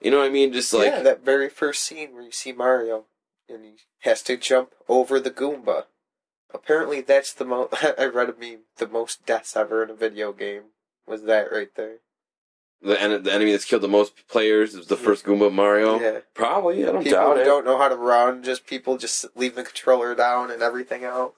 [0.00, 0.52] You know what I mean?
[0.52, 3.06] Just like, yeah, that very first scene where you see Mario
[3.48, 5.84] and he has to jump over the Goomba.
[6.54, 7.74] Apparently, that's the most.
[7.98, 8.60] I read a meme.
[8.78, 10.62] The most deaths ever in a video game
[11.06, 11.96] was that right there.
[12.80, 15.98] the, en- the enemy that's killed the most players is the first Goomba Mario.
[16.00, 16.20] Yeah.
[16.34, 17.44] Probably, I don't People doubt who it.
[17.44, 21.34] don't know how to run, just people just leave the controller down and everything else.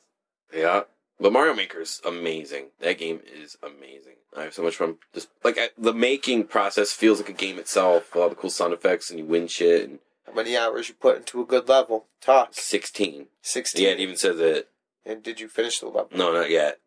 [0.54, 0.82] Yeah,
[1.18, 2.66] but Mario Maker's amazing.
[2.80, 4.14] That game is amazing.
[4.36, 4.96] I have so much fun.
[5.14, 8.14] Just like I, the making process feels like a game itself.
[8.14, 9.88] All the cool sound effects and you win shit.
[9.88, 12.06] And How many hours you put into a good level?
[12.20, 12.50] Talk.
[12.52, 13.26] sixteen.
[13.40, 13.84] Sixteen.
[13.86, 14.68] Yeah, it even says it.
[15.06, 16.08] And did you finish the level?
[16.14, 16.78] No, not yet.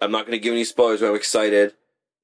[0.00, 1.74] I'm not going to give any spoilers, but I'm excited.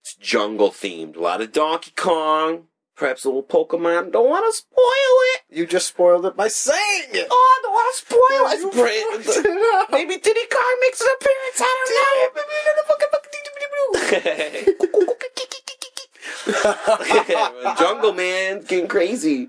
[0.02, 1.16] It's jungle themed.
[1.16, 2.68] A lot of Donkey Kong.
[2.96, 4.10] Perhaps a little Pokemon.
[4.12, 5.42] Don't want to spoil it.
[5.50, 7.26] You just spoiled it by saying it.
[7.30, 8.58] Oh, I don't want to spoil it.
[9.44, 9.88] It.
[9.92, 11.60] Maybe Diddy Kong makes an appearance.
[11.60, 12.42] I don't know.
[17.78, 19.48] Jungle Man getting crazy.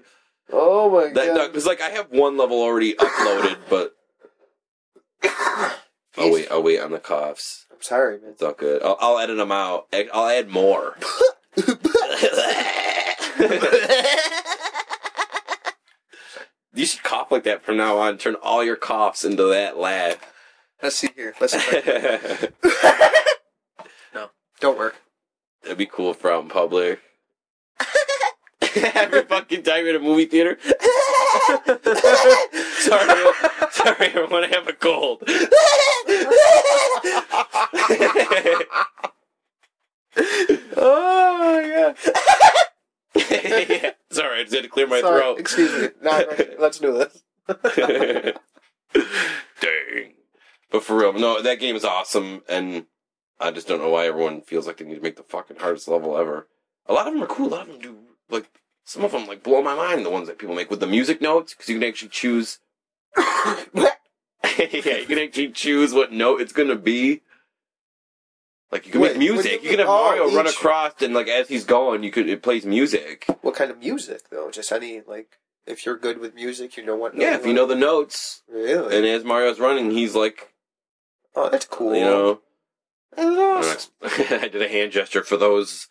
[0.51, 1.47] oh my That god.
[1.47, 3.95] because like I have one level already uploaded, but
[5.23, 7.65] oh wait, oh wait on the coughs.
[7.71, 8.31] I'm sorry, man.
[8.31, 8.81] It's all good.
[8.83, 9.87] I'll, I'll edit them out.
[10.13, 10.97] I'll add more.
[16.73, 18.17] you should cough like that from now on.
[18.17, 20.17] Turn all your coughs into that laugh.
[20.81, 21.33] Let's see here.
[21.39, 21.59] Let's see.
[21.77, 24.27] If can-
[24.59, 24.95] Don't work.
[25.63, 26.99] That'd be cool out in public.
[28.75, 30.57] Every fucking time in a movie theater.
[32.79, 33.31] sorry,
[33.77, 34.43] sorry, everyone.
[34.43, 35.23] I have a cold.
[40.75, 41.93] Oh yeah.
[43.69, 43.91] yeah.
[44.11, 45.21] Sorry, I just had to clear my Sorry.
[45.21, 45.39] throat.
[45.39, 45.89] Excuse me.
[46.01, 46.25] No,
[46.59, 47.23] let's do this.
[49.61, 50.13] Dang.
[50.71, 52.85] But for real, no, that game is awesome, and
[53.39, 55.87] I just don't know why everyone feels like they need to make the fucking hardest
[55.87, 56.47] level ever.
[56.87, 57.47] A lot of them are cool.
[57.47, 57.97] A lot of them do
[58.29, 58.49] like
[58.83, 60.05] some of them like blow my mind.
[60.05, 62.59] The ones that people make with the music notes because you can actually choose.
[63.17, 67.21] yeah, you can actually choose what note it's gonna be.
[68.71, 69.63] Like you can Wait, make music.
[69.63, 72.41] You, you can have Mario run across and like as he's going, you could it
[72.43, 73.25] plays music.
[73.41, 74.51] What kind of music though?
[74.51, 77.15] Just any like if you're good with music, you know what.
[77.15, 78.95] Yeah, if you know the notes, Really?
[78.97, 80.53] and as Mario's running, he's like,
[81.35, 81.95] oh, that's cool.
[81.95, 82.39] you know.
[83.17, 83.91] Awesome.
[84.03, 85.87] I did a hand gesture for those.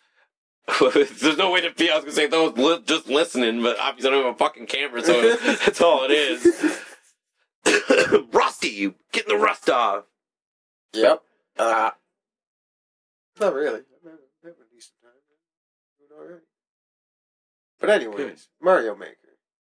[0.81, 1.89] There's no way to be.
[1.89, 4.67] I was gonna say those li- just listening, but obviously I don't have a fucking
[4.67, 6.77] camera, so that's all it is.
[8.31, 10.05] Rusty, you getting the rust off.
[10.93, 11.21] Yep.
[11.57, 11.91] Uh,
[13.39, 13.79] not really.
[13.79, 14.11] I'm
[14.43, 15.11] having, a decent time.
[15.99, 16.41] Doing all right.
[17.79, 19.15] But anyways, Mario Maker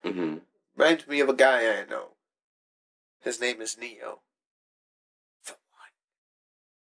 [0.04, 0.38] mm-hmm.
[0.76, 2.08] reminds me of a guy I know.
[3.20, 4.20] His name is Neo.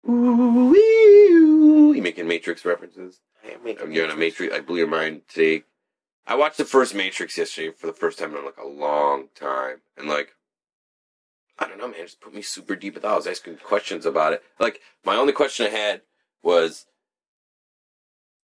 [0.08, 3.20] Ooh, you making Matrix references?
[3.44, 4.54] I am making You're on a Matrix.
[4.54, 5.64] I blew your mind today.
[6.26, 9.80] I watched the first Matrix yesterday for the first time in like a long time,
[9.96, 10.34] and like,
[11.58, 13.12] I don't know, man, just put me super deep in thought.
[13.12, 14.42] I was asking questions about it.
[14.60, 16.02] Like, my only question I had
[16.42, 16.86] was,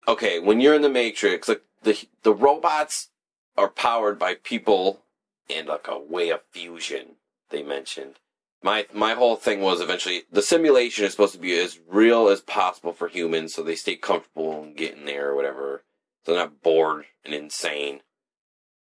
[0.06, 3.08] okay, when you're in the Matrix, like the the robots
[3.56, 5.02] are powered by people
[5.48, 7.16] and like a way of fusion.
[7.50, 8.16] They mentioned.
[8.62, 12.40] My my whole thing was eventually the simulation is supposed to be as real as
[12.42, 15.82] possible for humans, so they stay comfortable and get in there or whatever.
[16.24, 18.00] So they're not bored and insane.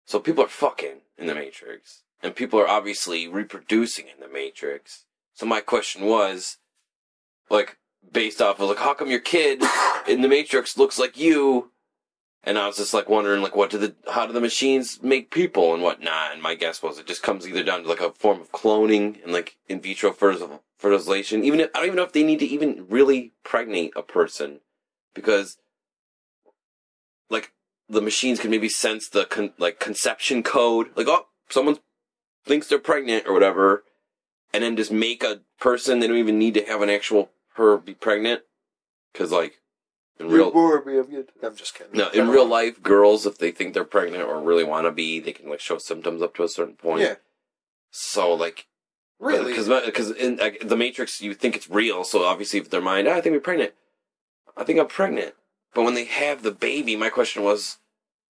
[0.05, 5.05] So people are fucking in the Matrix, and people are obviously reproducing in the Matrix.
[5.34, 6.57] So my question was,
[7.49, 7.78] like,
[8.11, 9.61] based off of like, how come your kid
[10.07, 11.71] in the Matrix looks like you?
[12.45, 15.32] And I was just like wondering, like, what do the how do the machines make
[15.32, 16.34] people and whatnot?
[16.34, 19.24] And my guess was it just comes either down to like a form of cloning
[19.24, 21.43] and like in vitro fertilization.
[21.43, 24.59] Even if, I don't even know if they need to even really pregnate a person,
[25.15, 25.57] because
[27.30, 27.53] like
[27.88, 31.78] the machines can maybe sense the con- like conception code, like oh someone
[32.46, 33.84] thinks they're pregnant or whatever,
[34.54, 36.00] and then just make a person.
[36.00, 38.41] They don't even need to have an actual her be pregnant.
[39.12, 39.62] Because like
[40.20, 40.52] in real.
[41.44, 41.94] I'm, just kidding.
[41.94, 45.20] no, in real life, girls if they think they're pregnant or really want to be,
[45.20, 47.02] they can like show symptoms up to a certain point.
[47.02, 47.16] Yeah.
[47.91, 48.68] So like
[49.20, 49.54] Really?
[49.54, 53.14] because because in the Matrix you think it's real, so obviously if their mind, "Ah,
[53.14, 53.74] I think we're pregnant.
[54.58, 55.36] I think I'm pregnant.
[55.74, 57.78] But when they have the baby, my question was,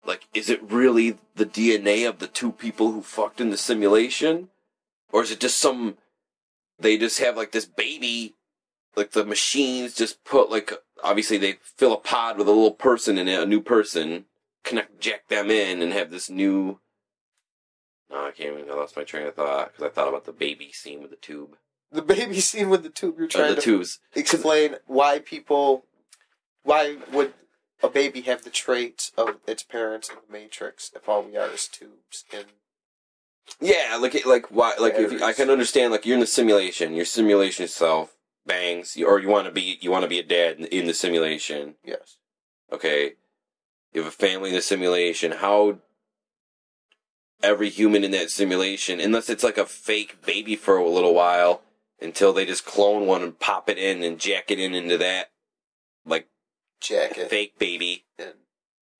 [0.07, 4.49] like, is it really the DNA of the two people who fucked in the simulation,
[5.11, 5.97] or is it just some?
[6.79, 8.35] They just have like this baby,
[8.95, 10.71] like the machines just put like
[11.03, 14.25] obviously they fill a pod with a little person in it, a new person,
[14.63, 16.79] connect jack them in, and have this new.
[18.09, 18.71] No, I can't even.
[18.71, 21.17] I lost my train of thought because I thought about the baby scene with the
[21.17, 21.57] tube.
[21.91, 23.15] the baby scene with the tube.
[23.17, 23.99] You're trying the to tubes.
[24.15, 25.83] explain why people,
[26.63, 27.33] why would
[27.83, 31.49] a baby have the traits of its parents in the Matrix if all we are
[31.49, 32.25] is tubes?
[32.33, 32.45] And
[33.59, 36.93] Yeah, like like why like if you, I can understand like you're in the simulation,
[36.93, 38.15] your simulation itself
[38.45, 40.87] bangs, you, or you want to be you want to be a dad in, in
[40.87, 41.75] the simulation.
[41.83, 42.17] yes,
[42.71, 43.13] Okay,
[43.93, 45.33] you have a family in the simulation.
[45.33, 45.79] How
[47.43, 51.61] every human in that simulation, unless it's like a fake baby for a little while,
[52.01, 55.29] until they just clone one and pop it in and jack it in into that
[56.05, 56.27] like
[56.81, 58.33] jacket fake baby and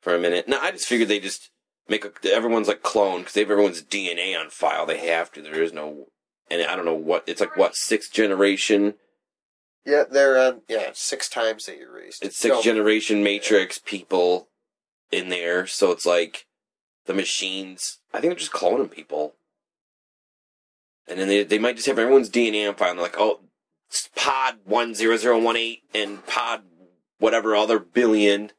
[0.01, 0.47] for a minute.
[0.47, 1.49] No, I just figured they just
[1.89, 4.85] make a, everyone's like clone because they have everyone's DNA on file.
[4.85, 5.41] They have to.
[5.41, 6.07] There is no,
[6.49, 7.55] and I don't know what it's like.
[7.57, 8.95] What sixth generation?
[9.85, 12.23] yeah, they're on yeah six times they erased.
[12.23, 14.49] It's sixth No, generation Matrix people
[15.11, 15.65] in there.
[15.65, 16.45] So it's like
[17.05, 17.99] the machines.
[18.13, 19.35] I think they're just cloning people,
[21.07, 22.89] and then they they might just have everyone's DNA on file.
[22.91, 23.39] And they're like, oh,
[24.15, 26.63] Pod one zero zero one eight and Pod
[27.19, 28.51] whatever other billion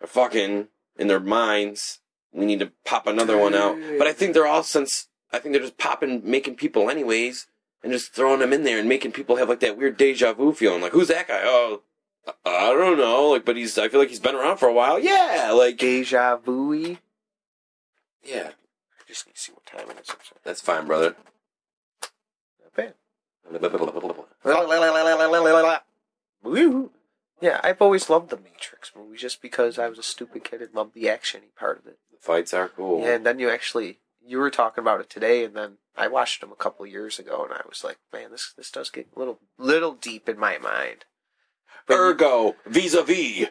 [0.00, 2.00] are fucking in their minds.
[2.32, 3.76] We need to pop another one out.
[3.98, 7.46] But I think they're all since I think they're just popping, making people anyways,
[7.82, 10.52] and just throwing them in there and making people have like that weird deja vu
[10.52, 10.80] feeling.
[10.82, 11.40] Like, who's that guy?
[11.44, 11.82] Oh,
[12.44, 13.28] I- don't know.
[13.30, 13.76] Like, but he's.
[13.78, 14.98] I feel like he's been around for a while.
[14.98, 16.96] Yeah, like deja vu.
[18.24, 18.50] yeah.
[18.50, 20.14] I just need to see what time it is.
[20.44, 21.16] That's fine, brother.
[22.62, 22.94] Not bad.
[26.42, 26.90] Woo.
[27.40, 30.74] Yeah, I've always loved the Matrix movies just because I was a stupid kid and
[30.74, 31.98] loved the actiony part of it.
[32.10, 33.02] The fights are cool.
[33.02, 36.40] Yeah, and then you actually you were talking about it today, and then I watched
[36.40, 39.18] them a couple years ago, and I was like, man, this this does get a
[39.18, 41.04] little little deep in my mind.
[41.86, 43.48] But Ergo, vis-a-vis.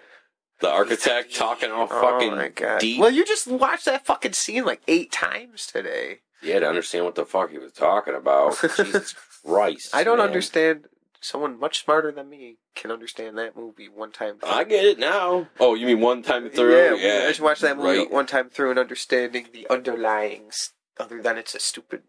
[0.59, 2.79] The architect talking all oh fucking my god!
[2.79, 2.99] deep.
[2.99, 6.19] Well, you just watched that fucking scene like eight times today.
[6.41, 8.59] Yeah, to understand what the fuck he was talking about.
[8.77, 9.13] Jesus
[9.45, 9.95] Christ.
[9.95, 10.27] I don't man.
[10.27, 10.85] understand.
[11.27, 14.37] Someone much smarter than me can understand that movie one time.
[14.45, 15.49] I get it now.
[15.59, 16.73] Oh, you mean one time through?
[16.73, 17.25] Yeah, yeah.
[17.25, 18.09] I just watched that movie Right.
[18.11, 22.03] one time through and understanding the underlyings, other than it's a stupid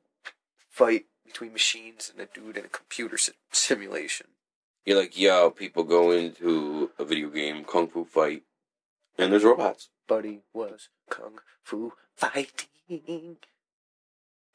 [0.70, 4.28] fight between machines and a dude in a computer si- simulation.
[4.86, 8.44] You're like, yo, people go into a video game kung fu fight,
[9.18, 9.88] and there's robots.
[10.06, 13.38] Buddy was kung fu fighting.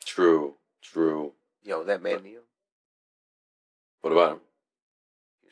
[0.05, 1.33] True, true.
[1.63, 2.39] Yo, that man Neo,
[4.01, 4.39] What about him?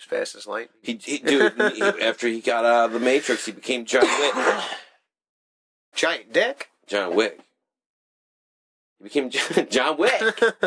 [0.05, 0.77] Fast as lightning.
[0.81, 4.63] He, he dude, he, after he got out of the Matrix, he became John Wick.
[5.95, 6.69] Giant dick.
[6.87, 7.39] John Wick.
[8.99, 10.11] He became John, John Wick.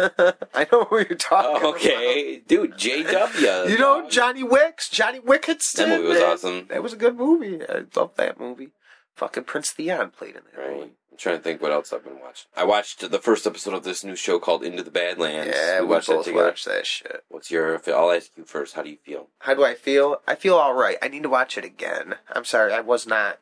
[0.55, 1.61] I know who you're talking.
[1.62, 3.70] Oh, okay, dude, JW.
[3.70, 5.76] You know Johnny Wicks, Johnny Wicketston.
[5.76, 6.66] That movie was awesome.
[6.68, 7.61] That was a good movie.
[7.68, 8.70] I love that movie.
[9.16, 10.76] Fucking Prince Theon played in that Right.
[10.80, 10.93] movie.
[11.15, 12.49] I'm trying to think what else I've been watching.
[12.57, 15.55] I watched the first episode of this new show called Into the Badlands.
[15.57, 16.45] Yeah, we, watched that both together.
[16.47, 17.23] watched that shit.
[17.29, 17.81] What's your?
[17.87, 18.75] I'll ask you first.
[18.75, 19.29] How do you feel?
[19.39, 20.17] How do I feel?
[20.27, 20.97] I feel all right.
[21.01, 22.17] I need to watch it again.
[22.33, 23.39] I'm sorry, I was not.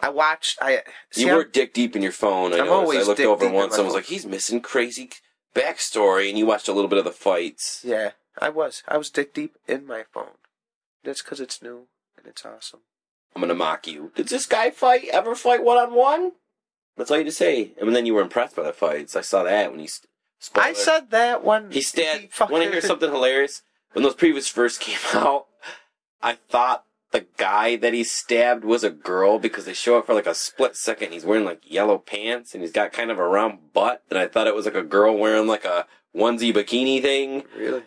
[0.00, 0.56] I watched.
[0.62, 2.54] I see, you I'm- were dick deep in your phone.
[2.54, 5.10] I I'm always I looked over once and was like, "He's missing crazy
[5.54, 7.82] backstory," and you watched a little bit of the fights.
[7.84, 8.82] Yeah, I was.
[8.88, 10.38] I was dick deep in my phone.
[11.04, 12.80] That's because it's new and it's awesome.
[13.36, 14.10] I'm gonna mock you.
[14.14, 16.32] Did this guy fight ever fight one on one?
[16.98, 17.72] That's all you had to say.
[17.80, 19.16] And then you were impressed by the fights.
[19.16, 19.88] I saw that when he.
[20.40, 20.66] Spoiler.
[20.66, 22.38] I said that when He stabbed.
[22.38, 23.62] Want to hear something hilarious?
[23.92, 25.46] When those previews first came out,
[26.22, 30.14] I thought the guy that he stabbed was a girl because they show it for
[30.14, 31.12] like a split second.
[31.12, 34.28] He's wearing like yellow pants and he's got kind of a round butt, and I
[34.28, 37.44] thought it was like a girl wearing like a onesie bikini thing.
[37.56, 37.82] Really?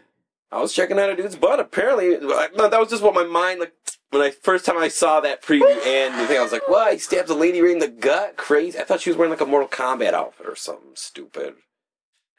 [0.52, 1.60] I was checking out a dude's butt.
[1.60, 3.74] Apparently, that was just what my mind like.
[4.12, 6.94] When I first time I saw that preview and the thing, I was like, "What?
[6.94, 8.36] He stabs a lady right in the gut?
[8.38, 11.56] Crazy!" I thought she was wearing like a Mortal Kombat outfit or something stupid.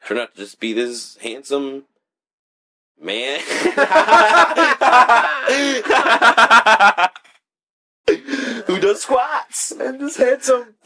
[0.05, 1.85] Turned out to just be this handsome
[3.01, 3.39] man
[8.65, 9.71] who does squats.
[9.71, 10.75] And this handsome.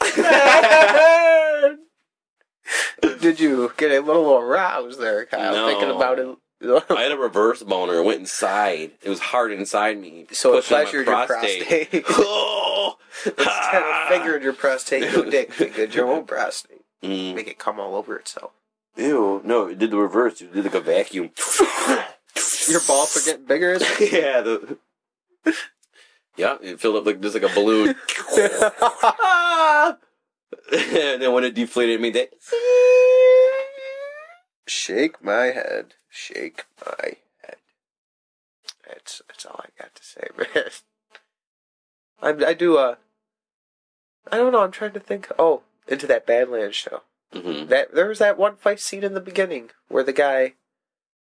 [3.20, 5.52] Did you get a little aroused there, Kyle?
[5.52, 5.66] No.
[5.66, 6.28] Thinking about it
[6.60, 7.94] I had a reverse boner.
[7.94, 8.92] It went inside.
[9.02, 10.26] It was hard inside me.
[10.32, 12.04] so it pleasured your prostate.
[12.10, 16.82] oh, Instead of fingering your prostate, your dick fingered your own prostate.
[17.02, 17.36] Mm.
[17.36, 18.50] Make it come all over itself.
[18.96, 19.40] Ew.
[19.44, 20.40] No, it did the reverse.
[20.40, 21.30] It did like a vacuum.
[22.68, 23.72] Your balls are getting bigger.
[23.72, 24.40] As yeah.
[24.40, 24.76] The,
[26.36, 27.94] yeah, it filled up like just like a balloon.
[30.72, 32.30] and then when it deflated, it made that.
[34.66, 35.94] Shake my head.
[36.18, 37.12] Shake my
[37.42, 37.56] head.
[38.86, 40.70] That's that's all I got to say, man.
[42.20, 42.96] I I do uh
[44.30, 47.02] I don't know, I'm trying to think oh, into that Badlands show.
[47.32, 50.54] hmm That there was that one fight scene in the beginning where the guy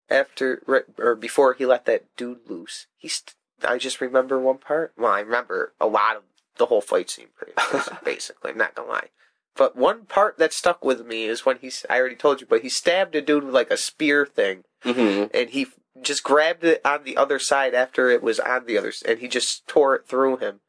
[0.08, 4.58] after right, or before he let that dude loose, he st- I just remember one
[4.58, 4.92] part.
[4.96, 6.22] Well, I remember a lot of
[6.56, 8.52] the whole fight scene, pretty much, basically.
[8.52, 9.08] I'm not gonna lie,
[9.56, 11.84] but one part that stuck with me is when he's.
[11.90, 15.24] I already told you, but he stabbed a dude with like a spear thing, hmm
[15.34, 15.66] and he
[16.02, 19.28] just grabbed it on the other side after it was on the other, and he
[19.28, 20.60] just tore it through him,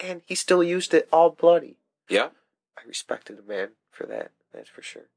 [0.00, 1.76] and he still used it all bloody.
[2.08, 2.28] Yeah.
[2.76, 4.32] I respected the man for that.
[4.52, 5.08] That's for sure.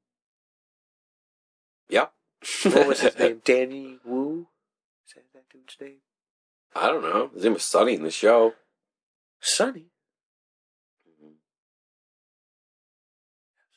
[1.90, 2.08] Yeah.
[2.64, 3.42] What was his name?
[3.44, 4.48] Danny Wu?
[5.08, 5.98] Is that that dude's name?
[6.76, 7.32] I don't know.
[7.34, 8.54] His name was Sonny in the show.
[9.40, 9.88] Sonny.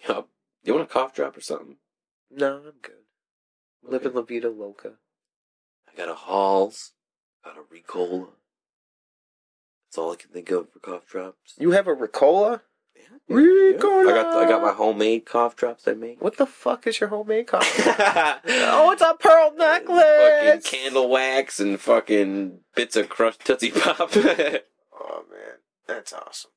[0.08, 0.28] Yup.
[0.64, 1.76] You want a cough drop or something?
[2.30, 3.04] No, I'm good.
[3.82, 4.92] Living La Vida Loca.
[5.92, 6.92] I got a Halls.
[7.44, 8.28] Got a Ricola.
[9.86, 11.54] That's all I can think of for cough drops.
[11.58, 12.60] You have a Ricola?
[12.94, 13.34] Yeah.
[13.36, 14.10] Ricola!
[14.10, 16.20] I got I got my homemade cough drops I make.
[16.22, 17.64] What the fuck is your homemade cough?
[17.86, 19.58] oh, oh, it's a pearl Fucking
[19.96, 20.68] necklace!
[20.68, 24.10] candle wax and fucking bits of crushed Tootsie Pop.
[25.00, 25.58] Oh, man.
[25.86, 26.50] That's awesome.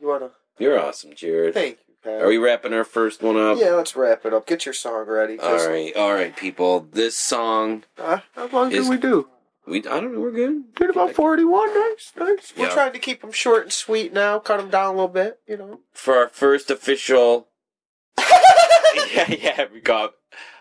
[0.00, 0.30] You wanna.
[0.58, 1.54] You're awesome, Jaren.
[1.54, 3.58] Thank you, Are we wrapping our first one up?
[3.58, 4.46] Yeah, let's wrap it up.
[4.46, 5.38] Get your song ready.
[5.38, 6.80] All right, all right, people.
[6.92, 9.28] This song, Uh, how long Is- did we do?
[9.66, 10.74] we I don't know, we're good.
[10.74, 11.72] Did about 41.
[11.74, 12.52] Nice, nice.
[12.56, 12.74] We're Yeah.
[12.74, 14.38] trying to keep them short and sweet now.
[14.38, 15.80] Cut them down a little bit, you know.
[15.92, 17.48] For our first official,
[18.18, 20.14] yeah, yeah, we got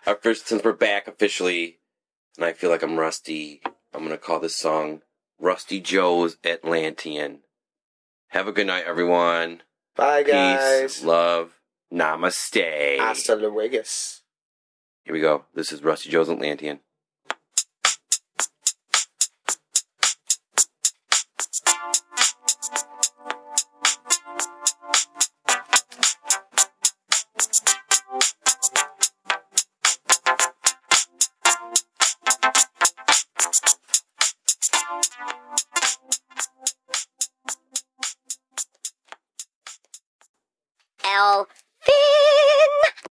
[0.06, 1.80] our first since we're back officially,
[2.38, 3.62] and I feel like I'm rusty.
[3.94, 5.02] I'm gonna call this song
[5.40, 7.42] "Rusty Joe's Atlantean."
[8.30, 9.62] Have a good night, everyone.
[9.96, 11.04] Bye, Peace, guys.
[11.04, 11.60] love,
[11.94, 12.98] namaste.
[13.00, 13.84] Hasta luego.
[15.04, 15.46] Here we go.
[15.54, 16.80] This is Rusty Joe's Atlantean.